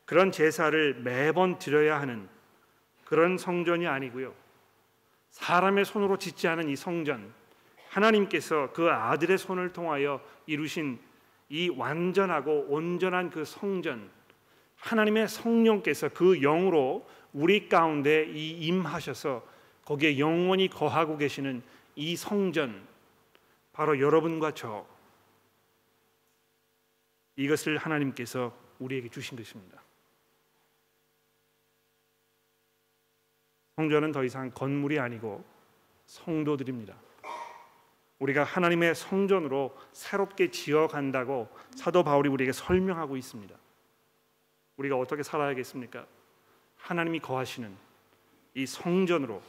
그런 0.06 0.32
제사를 0.32 0.96
매번 1.04 1.60
드려야 1.60 2.02
하는 2.02 2.28
그런 3.06 3.38
성전이 3.38 3.86
아니고요. 3.86 4.34
사람의 5.30 5.86
손으로 5.86 6.18
짓지 6.18 6.48
않은 6.48 6.70
이 6.70 6.76
성전, 6.76 7.32
하나님께서 7.90 8.72
그 8.74 8.90
아들의 8.90 9.38
손을 9.38 9.74
통하여 9.74 10.20
이루신 10.48 11.07
이 11.50 11.70
완전하고 11.70 12.68
온전한 12.70 13.30
그 13.30 13.46
성전, 13.46 14.10
하나님의 14.76 15.28
성령께서 15.28 16.10
그 16.10 16.40
영으로 16.42 17.08
우리 17.34 17.70
가운데 17.70 18.26
이 18.26 18.52
임하셔서 18.68 19.46
거기에 19.86 20.20
영원히 20.20 20.68
거하고 20.68 21.18
계시는 21.18 21.64
이 21.96 22.16
성전, 22.16 22.86
바로 23.72 24.00
여러분과 24.00 24.52
저 24.52 24.86
이것을 27.36 27.78
하나님께서 27.78 28.56
우리에게 28.80 29.10
주신 29.10 29.38
것입니다. 29.38 29.82
성전은 33.76 34.12
더 34.12 34.24
이상 34.24 34.50
건물이 34.52 35.00
아니고 35.00 35.46
성도들입니다. 36.08 37.07
우리가 38.20 38.44
하나님의 38.44 38.96
성전으로 38.96 39.78
새롭게 39.94 40.50
지어간다고 40.50 41.50
사도 41.76 42.04
바울이 42.04 42.30
우리에게 42.30 42.52
설명하고 42.52 43.16
있습니다. 43.16 43.56
우리가 44.78 44.98
어떻게 44.98 45.24
살아야겠습니까? 45.24 46.06
하나님이 46.78 47.20
거하시는 47.20 47.76
이 48.56 48.66
성전으로 48.66 49.42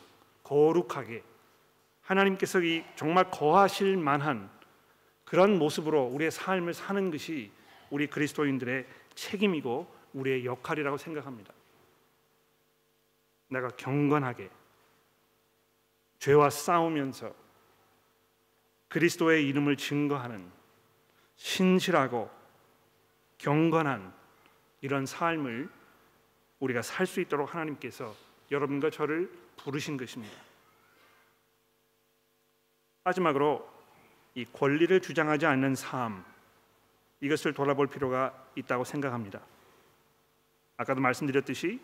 거룩하게 0.43 1.23
하나님께서 2.03 2.61
이 2.61 2.85
정말 2.97 3.31
거하실 3.31 3.97
만한 3.97 4.51
그런 5.25 5.59
모습으로 5.59 6.05
우리의 6.07 6.31
삶을 6.31 6.73
사는 6.73 7.11
것이 7.11 7.51
우리 7.91 8.07
그리스도인들의 8.07 8.87
책임이고 9.15 9.95
우리의 10.15 10.45
역할이라고 10.45 10.97
생각합니다. 10.97 11.53
내가 13.49 13.69
경건하게 13.69 14.51
죄와 16.19 16.51
싸우면서 16.51 17.33
그리스도의 18.89 19.47
이름을 19.49 19.77
증거하는 19.77 20.51
신실하고 21.37 22.31
경건한 23.39 24.13
이런 24.81 25.07
삶을 25.07 25.69
우리가 26.61 26.83
살 26.83 27.07
수 27.07 27.21
있도록 27.21 27.55
하나님께서 27.55 28.15
여러분과 28.51 28.91
저를 28.91 29.31
부르신 29.57 29.97
것입니다. 29.97 30.35
마지막으로 33.05 33.69
이 34.35 34.45
권리를 34.45 35.01
주장하지 35.01 35.47
않는 35.47 35.75
삶 35.75 36.25
이것을 37.21 37.53
돌아볼 37.53 37.87
필요가 37.87 38.35
있다고 38.55 38.85
생각합니다. 38.85 39.41
아까도 40.77 41.01
말씀드렸듯이 41.01 41.81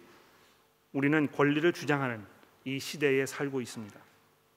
우리는 0.93 1.31
권리를 1.33 1.73
주장하는 1.73 2.25
이 2.65 2.79
시대에 2.79 3.27
살고 3.27 3.61
있습니다. 3.61 3.99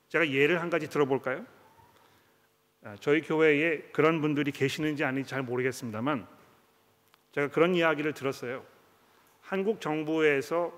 제가 0.09 0.29
예를 0.29 0.61
한 0.61 0.69
가지 0.69 0.89
들어볼까요? 0.89 1.45
아, 2.87 2.95
저희 3.01 3.21
교회에 3.21 3.79
그런 3.91 4.21
분들이 4.21 4.49
계시는지 4.49 5.03
아닌지 5.03 5.29
잘 5.29 5.43
모르겠습니다만 5.43 6.25
제가 7.33 7.49
그런 7.49 7.75
이야기를 7.75 8.13
들었어요. 8.13 8.63
한국 9.41 9.81
정부에서 9.81 10.71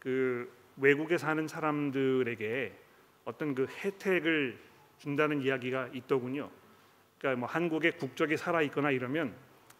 그 0.00 0.52
외국에 0.76 1.16
사는 1.16 1.46
사람들에게 1.46 2.72
어떤 3.24 3.54
그 3.54 3.68
혜택을 3.68 4.58
준다는 4.98 5.42
이야기가 5.42 5.90
있더군요. 5.92 6.50
그러니까 7.18 7.38
뭐 7.38 7.48
한국의 7.48 7.98
국적이 7.98 8.36
살아 8.36 8.60
있거나 8.62 8.90
이러면 8.90 9.32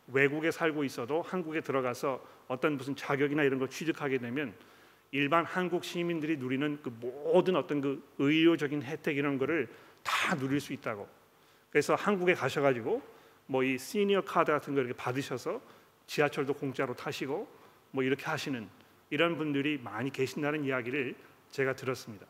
외국에 0.07 0.53
살고 0.53 0.85
있어도 0.85 1.22
한국에 1.22 1.61
들어가서 1.61 2.25
어떤 2.47 2.77
무슨 2.77 2.95
자격이나 2.95 3.43
이런 3.43 3.59
걸 3.59 3.68
취득하게 3.68 4.18
되면 4.18 4.55
일반 5.11 5.45
한국 5.45 5.85
시민들이 5.85 6.37
누리는 6.37 6.79
그 6.83 6.93
모든 7.01 7.57
어떤 7.57 7.81
그 7.81 8.14
의료적인 8.18 8.85
혜택 8.85 9.16
이런 9.16 9.39
거를 9.39 9.68
다 10.05 10.37
누릴 10.37 10.61
수 10.61 10.72
있다고. 10.72 11.24
그래서 11.75 11.97
한국에 11.97 12.35
가셔가지고 12.35 13.03
뭐 13.47 13.64
이 13.64 13.77
시니어 13.77 14.20
카드 14.22 14.53
같은 14.53 14.77
거 14.77 14.81
이렇게 14.81 14.95
받으셔서 14.97 15.61
지하철도 16.07 16.55
공짜로 16.55 16.95
타시고 16.95 17.49
뭐 17.91 18.05
이렇게 18.05 18.25
하시는 18.27 18.68
이런 19.11 19.37
분들이 19.37 19.79
많이 19.83 20.11
계신다는 20.11 20.64
이야기를 20.64 21.16
제가 21.51 21.75
들었습니다. 21.75 22.27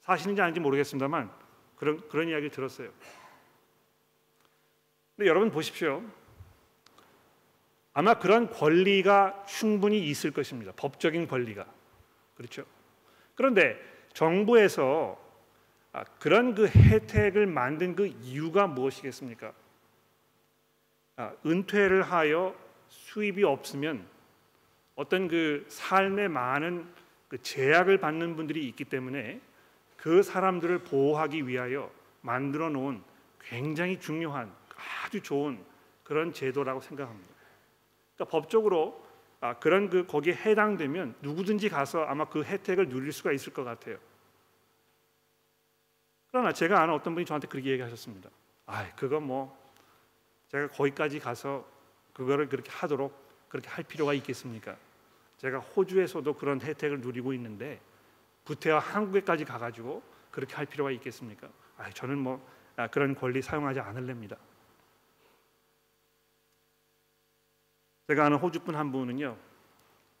사실인지 0.00 0.40
아닌지 0.40 0.60
모르겠습니다만 0.60 1.30
그런 1.76 2.08
그런 2.08 2.28
이야기 2.28 2.48
들었어요. 2.48 2.90
근데 5.14 5.28
여러분 5.28 5.50
보십시오. 5.50 6.02
아마 7.92 8.14
그런 8.14 8.48
권리가 8.48 9.44
충분히 9.46 10.08
있을 10.08 10.30
것입니다. 10.30 10.72
법적인 10.74 11.28
권리가. 11.28 11.66
그렇죠? 12.34 12.64
그런데 13.34 13.78
정부에서 14.14 15.18
아, 15.20 15.27
그런 16.18 16.54
그 16.54 16.68
혜택을 16.68 17.46
만든 17.46 17.96
그 17.96 18.06
이유가 18.06 18.66
무엇이겠습니까? 18.66 19.52
아, 21.16 21.32
은퇴를 21.44 22.02
하여 22.02 22.54
수입이 22.88 23.42
없으면 23.44 24.06
어떤 24.94 25.28
그 25.28 25.64
삶에 25.68 26.28
많은 26.28 26.86
그 27.28 27.40
제약을 27.42 27.98
받는 27.98 28.36
분들이 28.36 28.66
있기 28.68 28.84
때문에 28.84 29.40
그 29.96 30.22
사람들을 30.22 30.78
보호하기 30.84 31.46
위하여 31.46 31.90
만들어 32.20 32.70
놓은 32.70 33.02
굉장히 33.40 33.98
중요한 33.98 34.52
아주 35.04 35.22
좋은 35.22 35.58
그런 36.04 36.32
제도라고 36.32 36.80
생각합니다. 36.80 37.34
그러니까 38.14 38.30
법적으로 38.30 39.06
아, 39.40 39.54
그런 39.58 39.88
그 39.88 40.06
거기에 40.06 40.34
해당되면 40.34 41.14
누구든지 41.22 41.68
가서 41.68 42.02
아마 42.04 42.28
그 42.28 42.42
혜택을 42.42 42.88
누릴 42.88 43.12
수가 43.12 43.32
있을 43.32 43.52
것 43.52 43.64
같아요. 43.64 43.98
그러나 46.30 46.52
제가 46.52 46.80
아는 46.82 46.94
어떤 46.94 47.14
분이 47.14 47.24
저한테 47.26 47.48
그렇게 47.48 47.70
얘기하셨습니다. 47.70 48.28
아, 48.66 48.88
그거 48.94 49.20
뭐 49.20 49.56
제가 50.48 50.68
거기까지 50.68 51.18
가서 51.20 51.66
그거를 52.12 52.48
그렇게 52.48 52.70
하도록 52.70 53.12
그렇게 53.48 53.68
할 53.68 53.84
필요가 53.84 54.12
있겠습니까? 54.14 54.76
제가 55.38 55.58
호주에서도 55.58 56.34
그런 56.34 56.60
혜택을 56.60 57.00
누리고 57.00 57.32
있는데 57.32 57.80
구태와 58.44 58.78
한국에까지 58.80 59.44
가가지고 59.44 60.02
그렇게 60.30 60.54
할 60.54 60.66
필요가 60.66 60.90
있겠습니까? 60.90 61.48
아, 61.76 61.90
저는 61.90 62.18
뭐 62.18 62.46
아, 62.76 62.88
그런 62.88 63.14
권리 63.14 63.40
사용하지 63.40 63.80
않을랍니다. 63.80 64.36
제가 68.08 68.26
아는 68.26 68.38
호주 68.38 68.60
분 68.60 68.74
한 68.74 68.90
분은요, 68.90 69.36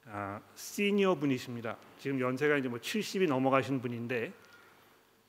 아, 0.06 0.40
시니어 0.54 1.14
분이십니다. 1.14 1.76
지금 1.98 2.20
연세가 2.20 2.56
이제 2.58 2.68
뭐 2.68 2.78
70이 2.78 3.26
넘어가신 3.28 3.80
분인데 3.80 4.32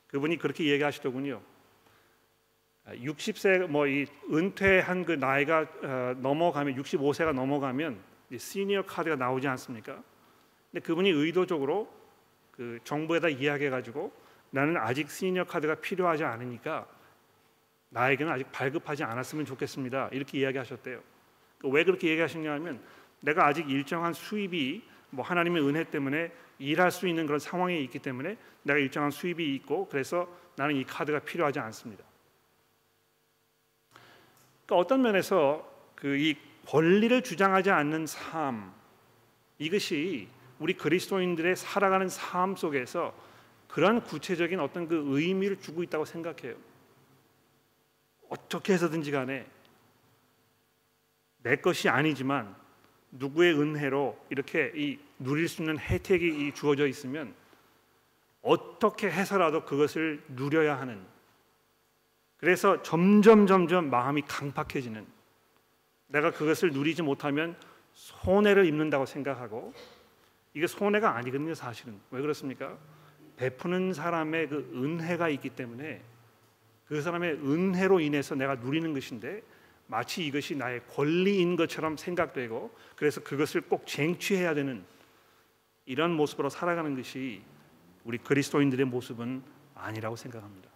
그분이 0.09 0.37
그렇게 0.37 0.65
얘기하시더군요. 0.65 1.41
60세 2.87 3.63
아, 3.63 3.67
뭐이 3.67 4.07
은퇴한 4.31 5.05
그 5.05 5.13
나이가 5.13 5.67
어, 5.83 6.15
넘어가면 6.17 6.75
65세가 6.75 7.33
넘어가면 7.33 7.99
시니어 8.35 8.83
카드가 8.83 9.15
나오지 9.15 9.47
않습니까? 9.47 10.01
근데 10.71 10.85
그분이 10.85 11.09
의도적으로 11.09 11.91
그 12.51 12.79
정부에다 12.83 13.29
이야기해 13.29 13.69
가지고 13.69 14.11
나는 14.51 14.77
아직 14.77 15.09
시니어 15.09 15.45
카드가 15.45 15.75
필요하지 15.75 16.23
않으니까 16.23 16.87
나에게는 17.89 18.31
아직 18.31 18.51
발급하지 18.51 19.03
않았으면 19.03 19.45
좋겠습니다. 19.45 20.09
이렇게 20.11 20.39
이야기하셨대요. 20.39 21.01
왜 21.63 21.83
그렇게 21.83 22.09
얘기하셨냐면 22.09 22.81
내가 23.21 23.45
아직 23.45 23.69
일정한 23.69 24.13
수입이 24.13 24.83
뭐 25.09 25.25
하나님의 25.25 25.67
은혜 25.67 25.83
때문에 25.83 26.31
일할 26.59 26.91
수 26.91 27.07
있는 27.07 27.25
그런 27.25 27.39
상황에 27.39 27.77
있기 27.79 27.99
때문에 27.99 28.37
내가 28.63 28.79
일정한 28.79 29.11
수입이 29.11 29.55
있고 29.55 29.87
그래서 29.89 30.27
나는 30.55 30.75
이 30.75 30.83
카드가 30.83 31.19
필요하지 31.19 31.59
않습니다. 31.59 32.03
그러니까 34.65 34.75
어떤 34.75 35.01
면에서 35.01 35.67
그 35.95 36.17
이 36.17 36.35
권리를 36.69 37.23
주장하지 37.23 37.71
않는 37.71 38.05
삶 38.05 38.71
이것이 39.57 40.27
우리 40.59 40.73
그리스도인들의 40.73 41.55
살아가는 41.55 42.07
삶 42.07 42.55
속에서 42.55 43.13
그런 43.67 44.03
구체적인 44.03 44.59
어떤 44.59 44.87
그 44.87 45.03
의미를 45.07 45.59
주고 45.59 45.81
있다고 45.81 46.05
생각해요. 46.05 46.55
어떻게 48.29 48.73
해서든지 48.73 49.09
간에 49.09 49.47
내 51.41 51.55
것이 51.55 51.89
아니지만 51.89 52.55
누구의 53.11 53.59
은혜로 53.59 54.17
이렇게 54.29 54.71
이 54.75 54.99
누릴 55.17 55.47
수 55.47 55.61
있는 55.61 55.77
혜택이 55.79 56.51
주어져 56.53 56.87
있으면 56.87 57.33
어떻게 58.41 59.09
해서라도 59.09 59.65
그것을 59.65 60.23
누려야 60.29 60.79
하는 60.79 61.01
그래서 62.37 62.81
점점 62.83 63.47
점점 63.47 63.89
마음이 63.89 64.21
강팍해지는 64.21 65.05
내가 66.07 66.31
그것을 66.31 66.71
누리지 66.71 67.01
못하면 67.01 67.57
손해를 67.93 68.65
입는다고 68.65 69.05
생각하고 69.05 69.73
이게 70.53 70.67
손해가 70.67 71.15
아니거든요 71.15 71.53
사실은 71.53 71.99
왜 72.11 72.21
그렇습니까? 72.21 72.77
베푸는 73.37 73.93
사람의 73.93 74.49
그 74.49 74.71
은혜가 74.73 75.29
있기 75.29 75.49
때문에 75.49 76.01
그 76.87 77.01
사람의 77.01 77.33
은혜로 77.33 77.99
인해서 77.99 78.35
내가 78.35 78.55
누리는 78.55 78.93
것인데 78.93 79.43
마치 79.89 80.23
이것이 80.23 80.55
나의 80.55 80.81
권리인 80.87 81.55
것처럼 81.55 81.97
생각되고 81.97 82.73
그래서 82.95 83.21
그것을 83.23 83.61
꼭 83.61 83.87
쟁취해야 83.87 84.53
되는 84.53 84.85
이런 85.87 86.11
모습으로 86.11 86.49
살아가는 86.49 86.95
것이 86.95 87.41
우리 88.03 88.19
그리스도인들의 88.19 88.85
모습은 88.85 89.41
아니라고 89.73 90.15
생각합니다. 90.15 90.69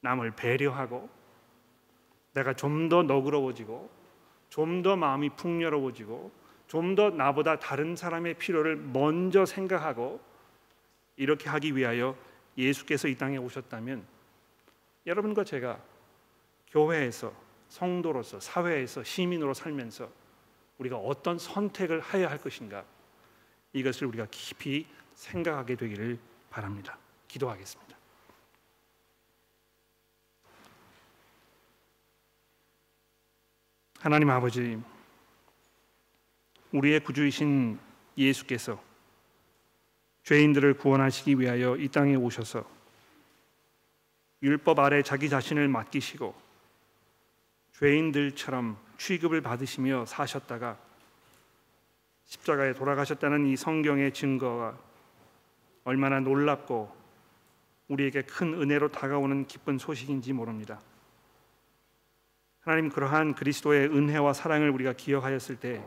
남을 0.00 0.30
배려하고 0.30 1.10
내가 2.32 2.54
좀 2.54 2.88
더 2.88 3.02
너그러워지고 3.02 3.90
좀 4.48 4.82
더 4.82 4.96
마음이 4.96 5.28
풍요로워지고 5.36 6.32
좀 6.68 6.94
더 6.94 7.10
나보다 7.10 7.58
다른 7.58 7.96
사람의 7.96 8.34
필요를 8.34 8.76
먼저 8.76 9.44
생각하고 9.44 10.20
이렇게 11.16 11.50
하기 11.50 11.76
위하여 11.76 12.16
예수께서 12.56 13.08
이 13.08 13.14
땅에 13.14 13.36
오셨다면 13.36 14.06
여러분과 15.04 15.44
제가 15.44 15.89
교회에서 16.70 17.32
성도로서 17.68 18.40
사회에서 18.40 19.04
시민으로 19.04 19.54
살면서 19.54 20.10
우리가 20.78 20.96
어떤 20.96 21.38
선택을 21.38 22.12
해야 22.12 22.30
할 22.30 22.38
것인가 22.38 22.84
이것을 23.72 24.06
우리가 24.06 24.26
깊이 24.30 24.86
생각하게 25.14 25.76
되기를 25.76 26.18
바랍니다. 26.48 26.98
기도하겠습니다. 27.28 27.96
하나님 34.00 34.30
아버지 34.30 34.80
우리의 36.72 37.00
구주이신 37.00 37.78
예수께서 38.16 38.82
죄인들을 40.24 40.74
구원하시기 40.74 41.38
위하여 41.38 41.76
이 41.76 41.88
땅에 41.88 42.14
오셔서 42.14 42.64
율법 44.42 44.78
아래 44.78 45.02
자기 45.02 45.28
자신을 45.28 45.68
맡기시고 45.68 46.39
죄인들처럼 47.80 48.76
취급을 48.98 49.40
받으시며 49.40 50.04
사셨다가 50.04 50.78
십자가에 52.26 52.74
돌아가셨다는 52.74 53.46
이 53.46 53.56
성경의 53.56 54.12
증거가 54.12 54.78
얼마나 55.84 56.20
놀랍고 56.20 56.94
우리에게 57.88 58.22
큰 58.22 58.54
은혜로 58.54 58.92
다가오는 58.92 59.46
기쁜 59.46 59.78
소식인지 59.78 60.32
모릅니다. 60.34 60.80
하나님 62.60 62.90
그러한 62.90 63.34
그리스도의 63.34 63.88
은혜와 63.88 64.34
사랑을 64.34 64.70
우리가 64.70 64.92
기억하였을 64.92 65.56
때 65.56 65.82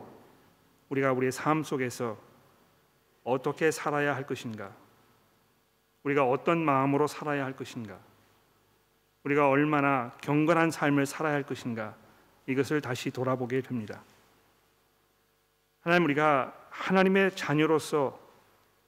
우리가 0.89 1.13
우리의 1.13 1.31
삶 1.31 1.63
속에서 1.63 2.17
어떻게 3.23 3.69
살아야 3.69 4.15
할 4.15 4.25
것인가? 4.25 4.75
우리가 6.01 6.27
어떤 6.27 6.65
마음으로 6.65 7.07
살아야 7.07 7.45
할 7.45 7.55
것인가? 7.55 7.99
우리가 9.23 9.49
얼마나 9.49 10.11
경건한 10.21 10.71
삶을 10.71 11.05
살아야 11.05 11.33
할 11.33 11.43
것인가? 11.43 11.95
이것을 12.47 12.81
다시 12.81 13.09
돌아보게 13.09 13.61
됩니다. 13.61 14.03
하나님 15.81 16.05
우리가 16.05 16.53
하나님의 16.69 17.35
자녀로서 17.35 18.19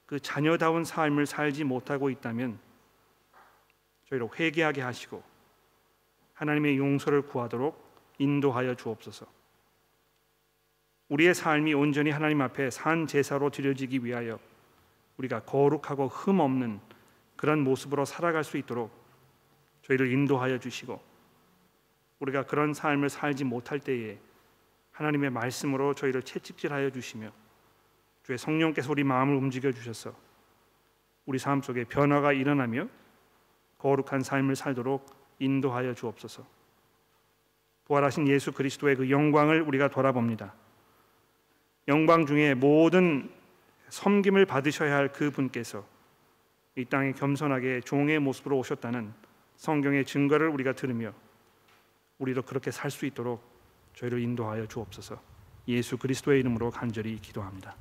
그 0.05 0.19
자녀다운 0.19 0.83
삶을 0.83 1.25
살지 1.25 1.63
못하고 1.63 2.09
있다면 2.09 2.59
저희를 4.09 4.29
회개하게 4.37 4.81
하시고 4.81 5.23
하나님의 6.33 6.77
용서를 6.77 7.23
구하도록 7.23 7.83
인도하여 8.17 8.75
주옵소서. 8.75 9.25
우리의 11.09 11.33
삶이 11.33 11.73
온전히 11.73 12.11
하나님 12.11 12.41
앞에 12.41 12.69
산 12.71 13.07
제사로 13.07 13.49
드려지기 13.49 14.03
위하여 14.03 14.39
우리가 15.17 15.41
거룩하고 15.41 16.07
흠 16.07 16.39
없는 16.39 16.79
그런 17.35 17.59
모습으로 17.59 18.05
살아갈 18.05 18.43
수 18.43 18.57
있도록 18.57 19.04
저희를 19.85 20.11
인도하여 20.11 20.57
주시고 20.57 21.01
우리가 22.19 22.43
그런 22.45 22.73
삶을 22.73 23.09
살지 23.09 23.43
못할 23.43 23.79
때에 23.79 24.17
하나님의 24.91 25.29
말씀으로 25.29 25.93
저희를 25.93 26.23
채찍질하여 26.23 26.89
주시며 26.89 27.31
주의 28.23 28.37
성령께서 28.37 28.91
우리 28.91 29.03
마음을 29.03 29.35
움직여 29.35 29.71
주셔서 29.71 30.15
우리 31.25 31.37
삶 31.37 31.61
속에 31.61 31.83
변화가 31.83 32.33
일어나며 32.33 32.87
거룩한 33.77 34.23
삶을 34.23 34.55
살도록 34.55 35.05
인도하여 35.39 35.93
주옵소서. 35.93 36.45
부활하신 37.85 38.27
예수 38.27 38.51
그리스도의 38.51 38.95
그 38.95 39.09
영광을 39.11 39.61
우리가 39.61 39.89
돌아봅니다. 39.89 40.53
영광 41.87 42.25
중에 42.25 42.55
모든 42.55 43.29
섬김을 43.89 44.47
받으셔야 44.47 44.95
할 44.95 45.09
그 45.09 45.29
분께서 45.29 45.85
이 46.75 46.85
땅에 46.85 47.11
겸손하게 47.11 47.81
종의 47.81 48.19
모습으로 48.19 48.57
오셨다는 48.57 49.13
성경의 49.57 50.05
증거를 50.05 50.49
우리가 50.49 50.73
들으며 50.73 51.13
우리도 52.17 52.43
그렇게 52.43 52.71
살 52.71 52.91
수 52.91 53.05
있도록 53.05 53.43
저희를 53.95 54.19
인도하여 54.21 54.67
주옵소서. 54.67 55.21
예수 55.67 55.97
그리스도의 55.97 56.41
이름으로 56.41 56.71
간절히 56.71 57.17
기도합니다. 57.19 57.75